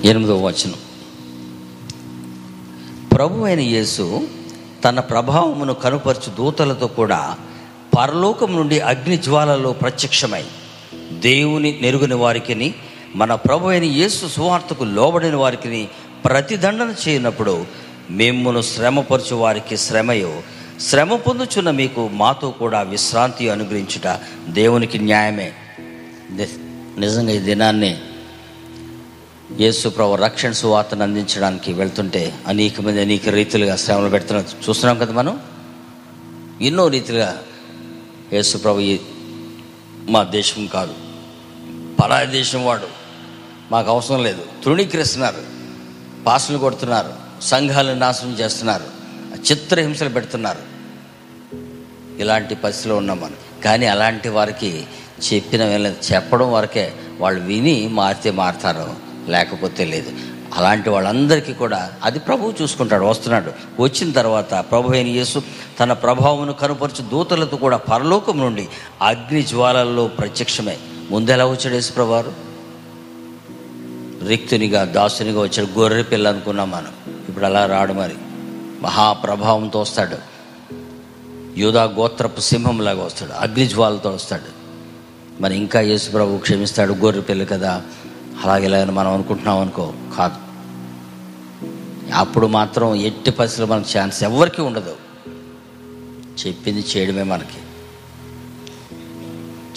ఎనిమిదవ 0.04 0.46
వచనం. 0.46 0.74
ప్రభు 3.08 3.44
అయిన 3.44 3.60
యేసు 3.60 4.28
తన 4.84 5.00
ప్రభావమును 5.00 5.74
కనుపరచు 5.74 6.36
దూతలతో 6.38 6.86
కూడా 6.86 7.38
పరలోకం 7.98 8.56
నుండి 8.56 8.80
అగ్ని 8.80 9.16
జ్వాలలో 9.16 9.72
ప్రత్యక్షమై 9.72 10.44
దేవుని 11.20 11.78
నెరుగుని 11.82 12.14
వారికిని 12.14 12.74
మన 13.14 13.34
ప్రభు 13.34 13.68
అయిన 13.68 13.84
యేసు 13.84 14.26
సువార్తకు 14.26 14.84
లోబడిన 14.84 15.34
వారికిని 15.36 15.88
ప్రతిదండన 16.24 16.94
చేయనప్పుడు 17.08 17.66
మిమ్మను 18.10 18.62
శ్రమపరచు 18.62 19.34
వారికి 19.34 19.76
శ్రమయో. 19.76 20.42
శ్రమ 20.80 21.16
పొందుచున్న 21.16 21.70
మీకు 21.70 22.08
మాతో 22.08 22.50
కూడా 22.50 22.82
విశ్రాంతి 22.82 23.50
అనుగ్రహించుట 23.50 24.18
దేవునికి 24.48 24.98
న్యాయమే. 24.98 25.52
ని- 26.30 27.00
నిజంగా 27.00 27.32
ఈ 27.32 27.38
దినాన్ని 27.38 27.98
యేసు 29.60 29.88
ప్రభు 29.88 30.14
రక్షణ 30.14 30.50
సువార్తను 30.50 31.02
అందించడానికి 31.02 31.72
వెళ్తుంటే 31.72 32.38
అనేక 32.46 32.80
మంది 32.80 33.00
అనేక 33.00 33.28
రీతిలుగా 33.28 33.76
శ్రమలు 33.76 34.08
పెడుతున్నారు 34.08 34.68
చూస్తున్నాం 34.68 34.98
కదా 34.98 35.12
మనం? 35.12 35.40
ఎన్నో 36.62 36.88
రీతిలుగా 36.88 37.42
యేసు 38.32 38.58
ప్రభు 38.58 38.96
మా 40.10 40.22
దేశం 40.22 40.66
కాదు. 40.66 41.05
పరాయి 42.00 42.26
దేశం 42.26 42.66
వాడు. 42.66 42.86
మాకు 43.72 43.90
అవసరం 43.90 44.22
లేదు. 44.22 44.46
తృణీకరిస్తున్నారు. 44.64 45.36
పాసులు 46.26 46.58
కొడుతున్నారు. 46.58 47.12
సంఘాలను 47.42 47.98
నాశనం 47.98 48.32
చేస్తున్నారు. 48.32 48.84
చిత్రహింసలు 49.52 50.08
పెడుతున్నారు. 50.08 50.58
ఇలాంటి 52.18 52.54
పరిస్థితిలో 52.54 52.96
ఉన్నాం 52.96 53.20
మనం. 53.20 53.62
కానీ 53.64 53.86
అలాంటి 53.86 54.28
వారికి 54.28 54.84
చెప్పిన 55.32 55.62
చెప్పడం 55.86 56.52
వరకే 56.52 56.92
వాళ్ళు 57.18 57.40
విని 57.40 57.88
మారితే 57.88 58.30
మారుతారు. 58.30 58.94
లేకపోతే 59.28 59.84
లేదు. 59.84 60.12
అలాంటి 60.54 60.90
వాళ్ళందరికీ 60.90 61.52
కూడా 61.52 61.92
అది 62.04 62.18
ప్రభువు 62.18 62.54
చూసుకుంటాడు 62.62 63.04
వస్తున్నాడు. 63.04 63.52
వచ్చిన 63.80 64.12
తర్వాత 64.12 64.54
ప్రభు 64.54 64.92
అయిన 64.92 65.06
యేసు 65.06 65.42
తన 65.80 65.92
ప్రభావమును 65.92 66.52
కనుపరిచి 66.52 67.08
దూతలతో 67.10 67.56
కూడా 67.56 67.76
పరలోకం 67.76 68.38
నుండి 68.38 68.68
అగ్ని 69.02 69.42
జ్వాలల్లో 69.42 70.08
ప్రత్యక్షమే 70.08 70.76
ముందు 71.10 71.30
ఎలా 71.30 71.46
వచ్చాడు 71.46 71.74
యేసు 71.74 71.92
ప్రభువారు 71.92 72.32
రిక్తునిగా 74.28 74.84
దాసునిగా 74.84 75.40
వచ్చాడు. 75.40 75.78
గొర్రె 75.78 76.02
పిల్ల 76.02 76.28
అనుకున్నాం 76.28 76.70
మనం. 76.70 77.14
ఇప్పుడు 77.28 77.44
అలా 77.44 77.66
రాడు 77.66 77.92
మరి. 77.92 78.14
మహాప్రభావంతో 78.80 79.80
వస్తాడు. 79.80 80.16
యూదా 81.58 81.84
గోత్రపు 81.84 82.40
సింహంలాగా 82.40 83.04
వస్తాడు. 83.04 83.32
అగ్నిజ్వాలతో 83.32 84.10
వస్తాడు. 84.10 84.56
మరి 85.42 85.56
ఇంకా 85.56 85.80
యేసు 85.80 86.10
ప్రభు 86.10 86.38
క్షమిస్తాడు. 86.38 86.92
గొర్రె 86.92 87.20
పిల్ల 87.20 87.44
కదా. 87.44 87.82
అలాగే 88.42 88.84
మనం 88.84 89.12
అనుకుంటున్నాం 89.12 89.58
అనుకో. 89.58 89.92
కాదు. 90.18 90.46
అప్పుడు 92.14 92.46
మాత్రం 92.46 92.94
ఎట్టి 92.94 93.30
పరిస్థితులు 93.30 93.72
మనకు 93.72 93.98
ఛాన్స్ 93.98 94.22
ఎవరికీ 94.22 94.62
ఉండదు. 94.62 94.96
చెప్పింది 96.46 96.84
చేయడమే 96.96 97.22
మనకి. 97.22 97.65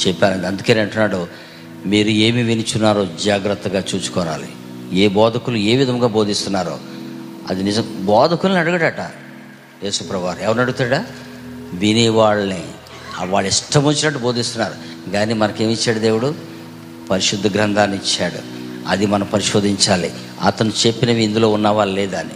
చెప్పాను 0.08 0.48
అందుకని 0.48 0.80
అంటున్నాడు 0.80 1.28
మీరు 1.86 2.08
ఏమి 2.08 2.44
వినిచున్నారో 2.44 3.08
జాగ్రత్తగా 3.24 3.84
చూసుకోవాలి 3.96 4.50
ఏ 4.94 5.08
బోధకులు 5.08 5.58
ఏ 5.58 5.76
విధంగా 5.76 6.08
బోధిస్తున్నారో 6.08 6.80
అది 7.50 7.64
నిజం. 7.64 8.06
బోధకుల్ని 8.06 8.60
అడగడట 8.60 9.00
యేసుప్రభారు 9.84 10.40
ఎవరిని 10.40 10.62
అడుగుతాడా? 10.62 11.06
వినేవాళ్ళని. 11.74 12.64
ఆ 13.20 13.42
ఇష్టం 13.42 13.86
వచ్చినట్టు 13.86 14.20
బోధిస్తున్నారు. 14.20 15.12
కానీ 15.12 15.34
మనకేమి 15.34 15.74
ఇచ్చాడు 15.74 16.00
దేవుడు? 16.00 16.36
పరిశుద్ధ 17.10 17.56
గ్రంథాన్ని 17.56 17.98
ఇచ్చాడు. 17.98 18.40
అది 18.88 19.06
మనం 19.06 19.26
పరిశోధించాలి. 19.26 20.14
అతను 20.42 20.72
చెప్పినవి 20.88 21.24
ఇందులో 21.24 21.50
ఉన్నవా 21.50 21.84
లేదా 21.84 22.20
అని. 22.20 22.32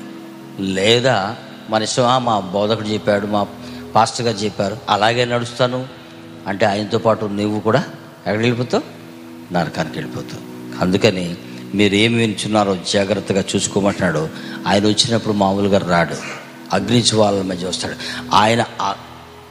లేదా 0.73 1.35
మన 1.69 1.83
ఇష్టం 1.83 2.25
మా 2.25 2.39
బోధకుడు 2.39 2.87
చెప్పాడు 2.87 3.27
మా 3.27 3.47
పాస్టర్ 3.95 4.25
గారు 4.25 4.37
చెప్పారు 4.37 4.77
అలాగే 4.89 5.25
నడుస్తాను. 5.25 6.02
అంటే 6.47 6.65
ఆయనతో 6.65 6.97
పాటు 6.97 7.25
నువ్వు 7.25 7.59
కూడా 7.59 7.79
ఎక్కడికి 7.79 8.43
వెళ్ళిపోతావు? 8.43 8.83
నరకానికి 9.53 9.99
వెళ్ళిపోతావు. 9.99 10.53
అందుకని 10.81 11.35
మీరు 11.75 11.95
ఏమి 11.95 12.15
వింటున్నారో 12.15 12.77
జాగ్రత్తగా 12.93 13.43
చూసుకోమంటున్నాడు. 13.55 14.29
ఆయన 14.67 14.87
వచ్చినప్పుడు 14.87 15.33
మామూలుగా 15.33 15.77
రాడు. 15.77 16.15
అగ్నిజ్వాల 16.73 17.41
మధ్య 17.41 17.67
వస్తాడు. 17.67 17.95
ఆయన 18.33 18.65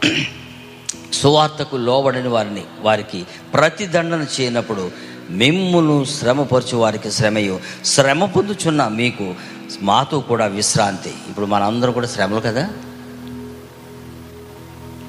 సువార్తకు 1.12 1.76
లోబడని 1.76 2.28
వారిని 2.28 2.64
వారికి 2.80 3.26
ప్రతిదండన 3.54 4.26
చేయనప్పుడు 4.40 4.90
మిమ్మును 5.30 6.04
శ్రమపరచు 6.04 6.76
వారికి 6.76 7.10
శ్రమయు. 7.10 7.60
శ్రమ 7.84 8.24
పొందుచున్న 8.24 8.88
మీకు 8.88 9.34
మాతో 9.82 10.20
కూడా 10.20 10.46
విశ్రాంతి. 10.46 11.10
ఇప్పుడు 11.28 11.46
మనందరం 11.46 11.92
కూడా 11.92 12.06
శ్రమలు 12.06 12.40
కదా? 12.40 12.68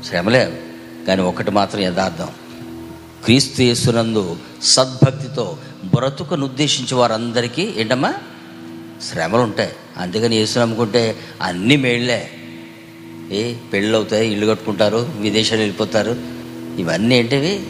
శ్రమలే. 0.10 0.63
కానీ 1.08 1.22
ఒకటి 1.22 1.52
మాత్రం 1.52 1.82
యథార్థం. 1.82 2.28
క్రీస్తు 3.24 3.62
యేసునందు 3.62 4.38
సద్భక్తితో 4.64 5.58
బ్రతుకును 5.86 6.46
ఉద్దేశించే 6.46 6.96
వారందరికీ 6.96 7.74
ఏంటమ్మా? 7.78 8.14
శ్రమలు 9.12 9.42
ఉంటాయి 9.42 9.72
అందుకని 9.98 10.36
యేసు 10.36 10.60
నమ్ముకుంటే 10.60 11.20
అన్నీ 11.42 11.76
మేళ్ళే 11.76 12.30
ఏ 13.32 13.54
పెళ్ళి 13.54 13.96
అవుతాయి 13.96 14.32
ఇల్లు 14.32 14.46
కట్టుకుంటారు 14.46 14.98
విదేశాలు 14.98 15.60
వెళ్ళిపోతారు. 15.60 16.12
ఇవన్నీ 16.78 17.16
ఏంటివి? 17.16 17.66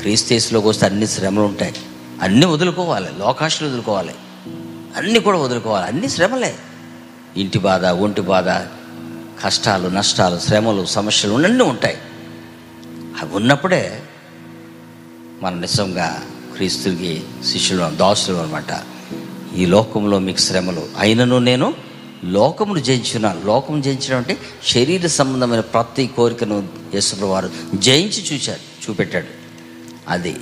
క్రీస్తేసులోకి 0.00 0.68
వస్తే 0.68 0.86
అన్ని 0.86 1.06
శ్రమలు 1.06 1.44
ఉంటాయి 1.44 1.74
అన్నీ 2.22 2.46
వదులుకోవాలి 2.46 3.06
లోకాశలు 3.18 3.68
వదులుకోవాలి. 3.68 4.14
అన్నీ 4.96 5.20
కూడా 5.20 5.38
వదులుకోవాలి 5.38 5.86
అన్ని 5.86 6.08
శ్రమలే. 6.08 6.54
ఇంటి 7.36 7.58
బాధ 7.58 7.84
ఒంటి 7.84 8.20
బాధ 8.20 8.48
కష్టాలు 9.44 9.88
నష్టాలు 9.88 10.38
శ్రమలు 10.38 10.86
సమస్యలు 10.86 11.34
అన్నీ 11.34 11.64
ఉంటాయి. 11.64 11.98
అవి 13.22 13.34
ఉన్నప్పుడే 13.34 14.02
మన 15.42 15.54
నిజంగా 15.54 16.22
క్రీస్తుకి 16.56 17.22
శిష్యులు 17.52 17.96
దాసులు 17.96 18.36
అనమాట 18.36 18.82
ఈ 19.56 19.66
లోకంలో 19.66 20.18
మీకు 20.18 20.38
శ్రమలు. 20.38 20.88
అయినను 20.98 21.38
నేను 21.38 21.74
లోకమును 22.24 22.78
జయించున్నాను 22.78 23.46
లోకం 23.46 23.80
జయించడం 23.80 24.18
అంటే 24.18 24.38
శరీర 24.66 25.06
సంబంధమైన 25.06 25.60
ప్రతి 25.60 26.06
కోరికను 26.06 26.68
యేసుప్రభు 26.94 27.30
వారు 27.30 27.50
జయించి 27.74 28.36
చూశారు 28.36 28.90
చూపెట్టాడు. 28.90 29.26
అది 30.08 30.36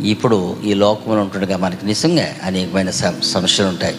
ఇప్పుడు 0.00 0.56
ఈ 0.64 0.74
లోకంలో 0.74 1.20
ఉంటుండగా 1.20 1.56
మనకి 1.56 1.86
నిజంగా 1.86 2.34
అనేకమైన 2.42 2.90
సమ- 2.90 3.22
సమస్యలు 3.22 3.68
ఉంటాయి. 3.68 3.96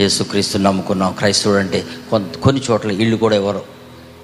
యేసుక్రీస్తు 0.00 0.58
నమ్ముకున్నాం 0.58 1.12
క్రైస్తవుడు 1.12 1.58
అంటే 1.58 1.84
కొంత 2.10 2.36
కొన్ని 2.36 2.62
చోట్ల 2.70 2.90
ఇళ్ళు 2.90 3.16
కూడా 3.16 3.36
ఇవ్వరు 3.36 3.62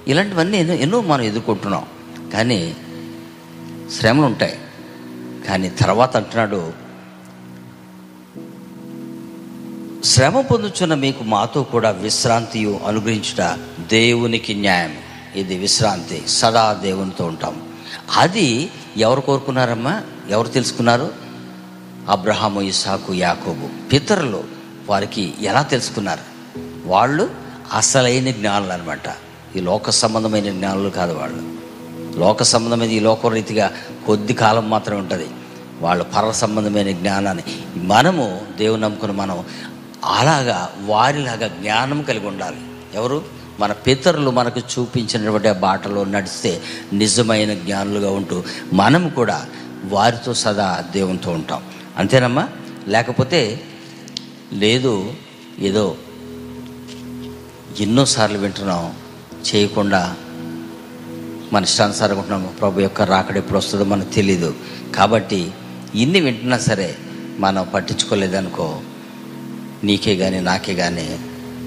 ఇలాంటివన్నీ 0.09 0.59
ఎన్నో 0.59 0.75
ఎన్నో 0.75 1.01
మనం 1.01 1.23
ఎదుర్కొంటున్నాం. 1.23 1.85
కానీ 2.33 2.77
శ్రమలు 3.99 4.27
ఉంటాయి 4.27 4.59
కానీ 5.49 5.71
తర్వాత 5.71 6.17
అంటున్నాడు 6.17 6.91
శ్రమ 10.05 10.41
పొందుచున్న 10.41 10.95
మీకు 10.95 11.25
మాతో 11.25 11.63
కూడా 11.63 11.91
విశ్రాంతి 11.91 12.79
అనుగ్రహించుట 12.87 13.59
దేవునికి 13.89 14.55
న్యాయం. 14.55 14.95
ఇది 15.35 15.59
విశ్రాంతి. 15.59 16.23
సదా 16.29 16.73
దేవునితో 16.73 17.25
ఉంటాం. 17.25 17.63
అది 18.17 18.71
ఎవరు 18.97 19.21
కోరుకున్నారమ్మా? 19.21 20.03
ఎవరు 20.31 20.49
తెలుసుకున్నారు? 20.49 21.13
అబ్రహాము 22.09 22.61
ఇసాకు 22.61 23.15
యాకోబు. 23.15 23.89
పితరులు 23.93 24.45
వారికి 24.89 25.35
ఎలా 25.41 25.63
తెలుసుకున్నారు? 25.63 26.23
వాళ్ళు 26.89 27.31
అసలైన 27.73 28.31
జ్ఞానులు 28.31 28.73
అనమాట 28.73 29.15
ఈ 29.57 29.61
లోక 29.61 29.91
సంబంధమైన 29.91 30.51
జ్ఞానులు 30.51 30.91
కాదు 30.91 31.13
వాళ్ళు. 31.13 31.60
లోక 32.21 32.43
సంబంధమైన 32.43 32.91
ఈ 32.91 33.01
లోక 33.01 33.27
రీతిగా 33.27 33.73
కొద్ది 34.07 34.35
కాలం 34.35 34.71
మాత్రమే 34.71 34.99
ఉంటుంది. 34.99 35.27
వాళ్ళు 35.81 36.05
పర 36.05 36.31
సంబంధమైన 36.31 36.91
జ్ఞానాన్ని. 36.91 37.45
మనము 37.77 38.41
దేవుని 38.59 38.83
నమ్ముకుని 38.83 39.13
మనం 39.13 39.45
అలాగా 40.05 40.71
వారిలాగా 40.85 41.49
జ్ఞానం 41.49 42.03
కలిగి 42.03 42.27
ఉండాలి. 42.27 42.57
ఎవరు? 42.95 43.25
మన 43.61 43.73
పితరులు 43.73 44.31
మనకు 44.31 44.61
చూపించినటువంటి 44.61 45.49
ఆ 45.49 45.53
బాటలో 45.53 46.05
నడిస్తే 46.05 46.63
నిజమైన 46.93 47.55
జ్ఞానులుగా 47.55 48.11
ఉంటూ 48.11 48.45
మనం 48.73 49.09
కూడా 49.09 49.47
వారితో 49.85 50.35
సదా 50.35 50.85
దేవునితో 50.93 51.31
ఉంటాం. 51.31 51.63
అంతేనమ్మా? 51.97 52.49
లేకపోతే 52.89 53.61
లేదు 54.53 55.15
ఏదో 55.59 55.97
ఎన్నోసార్లు 57.81 58.39
వింటున్నాం 58.39 58.95
చేయకుండా 59.55 60.17
మన 61.53 61.63
ఇష్టానుసారం 61.63 62.17
ఉంటున్నాము 62.17 62.49
ప్రభు 62.49 62.81
యొక్క 62.81 63.03
రాకడ 63.03 63.37
ఎప్పుడు 63.37 63.59
వస్తుందో 63.59 63.85
మనకు 63.85 64.09
తెలీదు. 64.09 64.55
కాబట్టి 64.95 65.51
ఇన్ని 65.95 66.21
వింటున్నా 66.21 66.59
సరే 66.59 66.97
మనం 67.39 67.69
పట్టించుకోలేదనుకో 67.75 68.81
నీకే 69.85 70.17
కానీ 70.17 70.41
నాకే 70.41 70.75
కానీ 70.75 71.19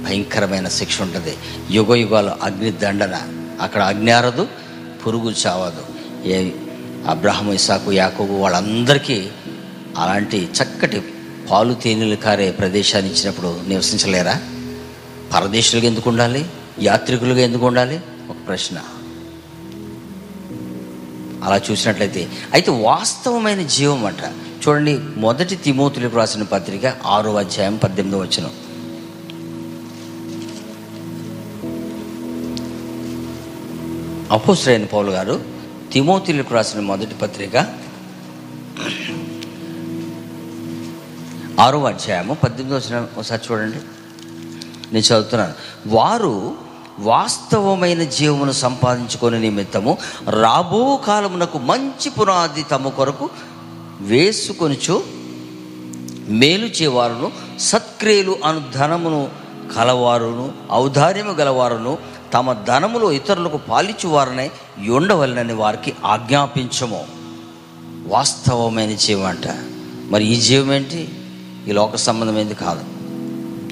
భయంకరమైన 0.03 0.67
శిక్ష 0.67 1.01
ఉంటుంది. 1.01 1.35
యుగ 1.71 1.95
యుగాలు 1.95 2.31
అగ్ని 2.43 2.71
దండన. 2.71 3.21
అక్కడ 3.61 3.81
అగ్ని 3.81 4.11
ఆరదు 4.11 4.47
పురుగు 5.07 5.33
చావదు. 5.47 5.85
ఏ 6.27 6.49
అబ్రహం 7.09 7.53
ఇసాకు 7.53 7.91
యాకోబు 7.91 8.33
వాళ్ళందరికీ 8.33 9.27
అలాంటి 9.97 10.49
చక్కటి 10.63 11.01
పాలు 11.51 11.73
తేనెలు 11.73 12.15
కారే 12.15 12.51
ప్రదేశాన్ని 12.51 13.11
ఇచ్చినప్పుడు 13.11 13.59
నివసించలేరా? 13.67 14.41
పరదేశులుగా 15.33 15.87
ఎందుకు 15.87 16.09
ఉండాలి? 16.09 16.45
యాత్రికులుగా 16.81 17.39
ఎందుకు 17.39 17.67
ఉండాలి? 17.67 17.99
ఒక 18.29 18.35
ప్రశ్న. 18.47 18.77
అలా 21.43 21.61
చూసినట్లయితే. 21.71 22.29
అయితే 22.53 22.71
వాస్తవమైన 22.71 23.61
జీవం 23.61 24.05
అంట. 24.05 24.23
చూడండి 24.67 24.99
మొదటి 25.17 25.55
తిమోతులకు 25.55 26.15
రాసిన 26.15 26.43
పత్రిక 26.43 26.85
ఆరో 27.05 27.35
అధ్యాయం 27.35 27.75
పద్దెనిమిదో 27.75 28.19
వచ్చిన 28.19 28.49
అపోసరైన 34.31 34.85
పౌలు 34.85 35.11
గారు 35.11 35.41
తిమోతులకు 35.91 36.53
రాసిన 36.53 36.79
మొదటి 36.79 37.15
పత్రిక 37.15 37.55
ఆరో 41.59 41.83
అధ్యాయము 41.83 42.33
పద్దెనిమిదో 42.33 42.75
వచ్చిన 42.75 43.07
ఒకసారి 43.17 43.41
చూడండి. 43.51 43.77
నేను 44.93 45.13
చదువుతున్నాను. 45.13 45.53
వారు 45.87 46.55
వాస్తవమైన 46.99 48.03
జీవమును 48.03 48.51
సంపాదించుకొని 48.51 49.41
నిమిత్తము 49.41 49.97
రాబో 50.29 50.95
కాలమునకు 50.95 51.57
మంచి 51.57 52.09
పునాది 52.09 52.63
తమ 52.63 52.89
కొరకు 52.89 53.29
వేసుకొనిచు 54.01 55.03
మేలు 56.29 56.65
చేవారును 56.65 57.31
సత్క్రియలు 57.59 58.35
అను 58.45 58.61
ధనమును 58.75 59.29
కలవారును 59.75 60.51
ఔదార్యము 60.71 61.31
గలవారును 61.31 61.97
తమ 62.33 62.53
ధనములో 62.53 63.11
ఇతరులకు 63.11 63.57
పాలించువారనే 63.57 64.51
ఉండవలనని 64.89 65.53
వారికి 65.53 65.93
ఆజ్ఞాపించము. 66.05 67.05
వాస్తవమైన 68.07 68.95
జీవం 68.95 69.25
అంట. 69.25 69.47
మరి 70.09 70.23
ఈ 70.23 70.35
జీవం 70.35 70.73
ఏంటి? 70.73 71.09
ఈ 71.67 71.71
లోక 71.71 71.95
సంబంధమైనది 71.95 72.55
కాదు. 72.55 72.83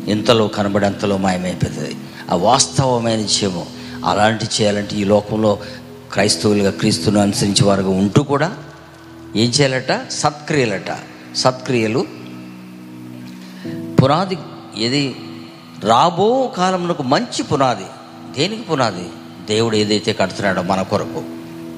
ఇంతలో 0.10 0.48
కనబడేంతలో 0.48 1.18
మాయమైపోతుంది. 1.18 1.98
ఆ 2.32 2.36
వాస్తవమైన 2.36 3.22
విషయము. 3.22 3.66
అలాంటి 4.06 4.46
చేయాలంటే 4.46 4.96
ఈ 4.96 5.04
లోకంలో 5.04 5.60
క్రైస్తవులుగా 6.14 6.72
క్రీస్తును 6.72 7.20
అనుసరించే 7.20 7.66
వారుగా 7.66 7.90
ఉంటూ 7.90 8.24
కూడా 8.24 8.58
ఏం 9.36 9.50
చేయాలట? 9.50 10.10
సత్క్రియలట. 10.12 11.00
సత్క్రియలు 11.36 12.06
పునాది 14.04 14.38
ఏది? 14.78 15.16
రాబో 15.84 16.52
కాలంలో 16.58 16.96
మంచి 17.04 17.44
పునాది. 17.44 17.86
దేనికి 18.38 18.62
పునాది? 18.62 19.10
దేవుడు 19.48 19.76
ఏదైతే 19.76 20.14
కడుతున్నాడో 20.14 20.62
మన 20.62 20.82
కొరకు. 20.82 21.24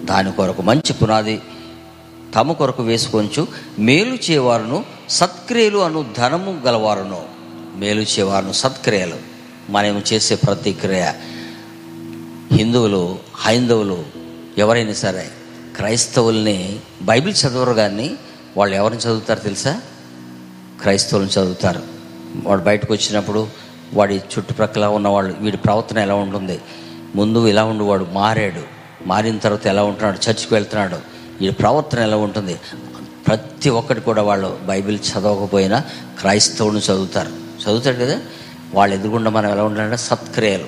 దాని 0.06 0.32
కొరకు 0.32 0.62
మంచి 0.62 0.94
పునాది 0.94 1.42
తమ 2.36 2.52
కొరకు 2.52 2.84
వేసుకొంచు 2.84 3.48
మేలు 3.80 4.32
చేయవారును 4.32 4.86
సత్క్రియలు 5.10 5.78
అను 5.78 6.06
ధనము 6.18 6.62
గలవారును. 6.66 7.22
మేలు 7.76 8.02
చేయవారును 8.02 8.52
సత్క్రియలు. 8.52 9.33
మనం 9.70 10.04
చేసే 10.14 10.36
ప్రతిక్రియ 10.36 11.12
హిందువులు 12.52 13.20
హైందవులు 13.36 14.06
ఎవరైనా 14.58 14.94
సరే 14.94 15.30
క్రైస్తవుల్ని 15.76 16.80
బైబిల్ 17.02 17.36
చదవరు 17.48 17.74
కానీ 17.74 18.16
వాళ్ళు 18.58 18.76
ఎవరిని 18.76 19.02
చదువుతారు 19.02 19.40
తెలుసా? 19.40 19.82
క్రైస్తవులను 20.82 21.28
చదువుతారు. 21.28 21.82
వాడు 22.44 22.62
బయటకు 22.62 22.94
వచ్చినప్పుడు 22.94 23.48
వాడి 23.94 24.16
చుట్టుప్రక్కల 24.16 24.86
ఉన్నవాళ్ళు 24.86 25.36
వీడి 25.40 25.58
ప్రవర్తన 25.58 25.98
ఎలా 25.98 26.14
ఉంటుంది? 26.14 26.62
ముందు 27.16 27.48
ఇలా 27.48 27.64
ఉండి 27.64 27.84
వాడు 27.84 28.08
మారాడు. 28.12 28.62
మారిన 29.06 29.38
తర్వాత 29.38 29.68
ఎలా 29.68 29.84
ఉంటున్నాడు? 29.84 30.30
చర్చికి 30.30 30.54
వెళ్తున్నాడు. 30.54 30.96
వీడి 31.42 31.54
ప్రవర్తన 31.54 32.00
ఎలా 32.00 32.18
ఉంటుంది? 32.18 32.56
ప్రతి 33.28 33.70
ఒక్కటి 33.70 34.02
కూడా 34.02 34.22
వాళ్ళు 34.22 34.60
బైబిల్ 34.66 35.00
చదవకపోయినా 35.00 35.80
క్రైస్తవుని 36.20 36.80
చదువుతారు. 36.80 37.30
చదువుతాడు 37.30 37.96
కదా? 37.96 38.22
వాళ్ళు 38.74 38.96
ఎదురుగుండా 38.96 39.30
మనం 39.30 39.52
ఎలా 39.52 39.64
ఉండాలంటే 39.64 39.98
సత్క్రియలు. 39.98 40.66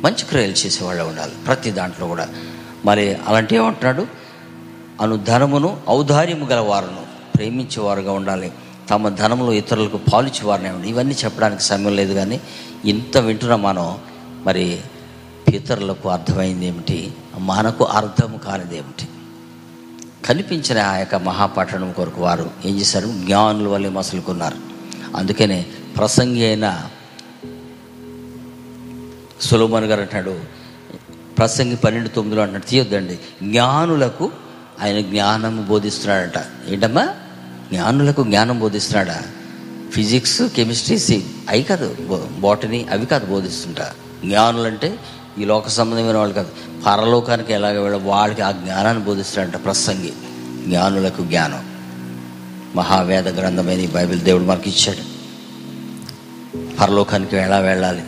మంచి 0.00 0.24
క్రియలు 0.24 0.52
చేసేవాళ్ళు 0.52 1.04
ఉండాలి. 1.04 1.32
ప్రతి 1.46 1.70
దాంట్లో 1.70 2.06
కూడా. 2.06 2.28
మరి 2.84 3.14
అలాంటి 3.14 3.56
ఏమంటున్నాడు? 3.56 4.06
అను 5.00 5.16
ధనమును 5.16 5.80
ఔదార్యము 5.88 6.46
గల 6.46 6.58
వారును 6.58 7.06
ప్రేమించేవారుగా 7.36 8.12
ఉండాలి. 8.12 8.52
తమ 8.90 9.08
ధనములు 9.08 9.52
ఇతరులకు 9.52 10.00
పాలించేవారనే 10.12 10.70
ఉండి 10.70 10.88
ఇవన్నీ 10.88 11.14
చెప్పడానికి 11.24 11.62
సమయం 11.62 11.96
లేదు 11.96 12.12
కానీ 12.12 12.40
ఇంత 12.84 13.16
వింటున్న 13.16 13.54
మనం. 13.54 13.98
మరి 14.44 14.80
ఇతరులకు 15.48 16.08
అర్థమైంది 16.08 16.66
ఏమిటి? 16.66 17.12
మనకు 17.38 17.84
అర్థం 17.84 18.36
కానిది 18.46 18.78
ఏమిటి? 18.78 19.08
కనిపించిన 20.26 20.78
ఆ 20.78 20.96
యొక్క 20.96 21.14
మహాపట్టణం 21.14 21.92
కొరకు 21.92 22.22
వారు 22.22 22.50
ఏం 22.64 22.78
చేశారు? 22.78 23.06
జ్ఞానుల 23.06 23.68
వల్లే 23.68 23.88
మసలుకున్నారు. 23.88 24.56
అందుకనే 25.16 25.66
ప్రసంగి 25.96 26.46
అయిన 26.46 26.82
సులోమన్ 29.40 29.84
గారు 29.84 30.00
అంటాడు 30.00 30.40
ప్రసంగి 31.38 31.76
పన్నెండు 31.76 32.08
తొమ్మిదిలో 32.08 32.42
అంటాడు 32.42 32.70
తీయొద్దండి. 32.70 33.18
జ్ఞానులకు 33.42 34.30
ఆయన 34.82 35.00
జ్ఞానం 35.00 35.66
బోధిస్తున్నాడట. 35.68 36.44
ఏంటమ్మా? 36.68 37.08
జ్ఞానులకు 37.72 38.22
జ్ఞానం 38.22 38.58
బోధిస్తున్నాడా? 38.58 39.22
ఫిజిక్స్ 39.92 40.42
కెమిస్ట్రీ 40.42 40.98
సి 40.98 41.24
అవి 41.48 41.62
కాదు 41.62 41.96
బాటనీ 42.38 42.84
అవి 42.84 43.06
కాదు 43.06 43.26
బోధిస్తుంటా. 43.26 43.92
జ్ఞానులు 44.24 44.66
అంటే 44.66 44.98
ఈ 45.38 45.44
లోక 45.44 45.68
సంబంధమైన 45.68 46.16
వాళ్ళు 46.16 46.34
కాదు. 46.34 46.48
పరలోకానికి 46.86 47.52
ఎలాగ 47.52 47.78
వెళ్ళ 47.78 47.96
వాళ్ళకి 47.96 48.42
ఆ 48.42 48.50
జ్ఞానాన్ని 48.50 49.04
బోధిస్తాడంట 49.04 49.64
ప్రసంగి. 49.64 50.12
జ్ఞానులకు 50.64 51.24
జ్ఞానం. 51.24 51.76
మహావేద 52.74 53.40
గ్రంథమైన 53.40 53.80
ఈ 53.80 53.86
బైబిల్ 53.86 54.20
దేవుడు 54.20 54.44
మనకి 54.44 54.70
ఇచ్చాడు 54.70 55.15
పరలోకానికి 56.80 57.36
ఎలా 57.36 57.58
వెళ్ళాలి? 57.58 58.02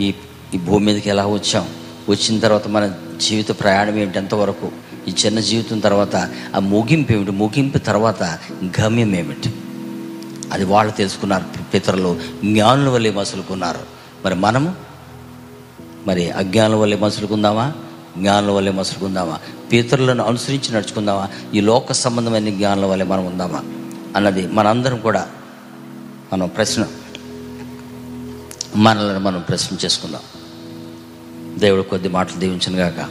ఈ 0.00 0.14
ఈ 0.54 0.58
భూమి 0.58 0.86
మీదకి 0.86 1.10
ఎలా 1.10 1.26
వచ్చాం? 1.26 1.68
వచ్చిన 2.08 2.38
తర్వాత 2.38 2.68
మన 2.68 2.94
జీవిత 3.20 3.60
ప్రయాణం 3.60 3.98
ఏమిటి 3.98 4.18
ఎంతవరకు? 4.18 4.72
ఈ 5.08 5.14
చిన్న 5.26 5.40
జీవితం 5.40 5.78
తర్వాత 5.78 6.16
ఆ 6.56 6.58
ముగింపు 6.58 7.12
ఏమిటి? 7.12 7.30
ముగింపు 7.30 7.78
తర్వాత 7.78 8.22
గమ్యం 8.80 9.16
ఏమిటి? 9.16 9.54
అది 10.52 10.64
వాళ్ళు 10.64 10.92
తెలుసుకున్నారు. 10.92 11.44
పితరులు 11.74 12.20
జ్ఞానుల 12.44 12.88
వల్లే 12.88 13.10
మసులుకున్నారు. 13.10 13.80
మరి 14.24 14.34
మనము? 14.34 14.74
మరి 16.06 16.30
అజ్ఞానుల 16.30 16.76
వల్లే 16.76 16.96
మసులుకుందామా? 16.96 17.72
జ్ఞానుల 18.18 18.50
వల్లే 18.50 18.72
మసులుకుందామా? 18.72 19.38
పితరులను 19.72 20.24
అనుసరించి 20.24 20.74
నడుచుకుందామా? 20.74 21.28
ఈ 21.54 21.60
లోక 21.60 21.92
సంబంధమైన 21.92 22.50
జ్ఞానుల 22.50 22.84
వల్లే 22.84 23.04
మనం 23.04 23.26
ఉందామా? 23.26 23.62
అన్నది 24.16 24.46
మనందరం 24.46 24.98
కూడా 24.98 25.28
మనం 26.32 26.48
ప్రశ్న 26.48 26.86
మనల్ని 28.74 29.18
మనం 29.18 29.40
ప్రశ్నించేసుకుందాం. 29.40 30.20
దేవుడు 31.58 31.82
కొద్ది 31.82 32.08
మాటలు 32.08 32.40
దీవించను 32.40 32.76
గాక 32.76 33.08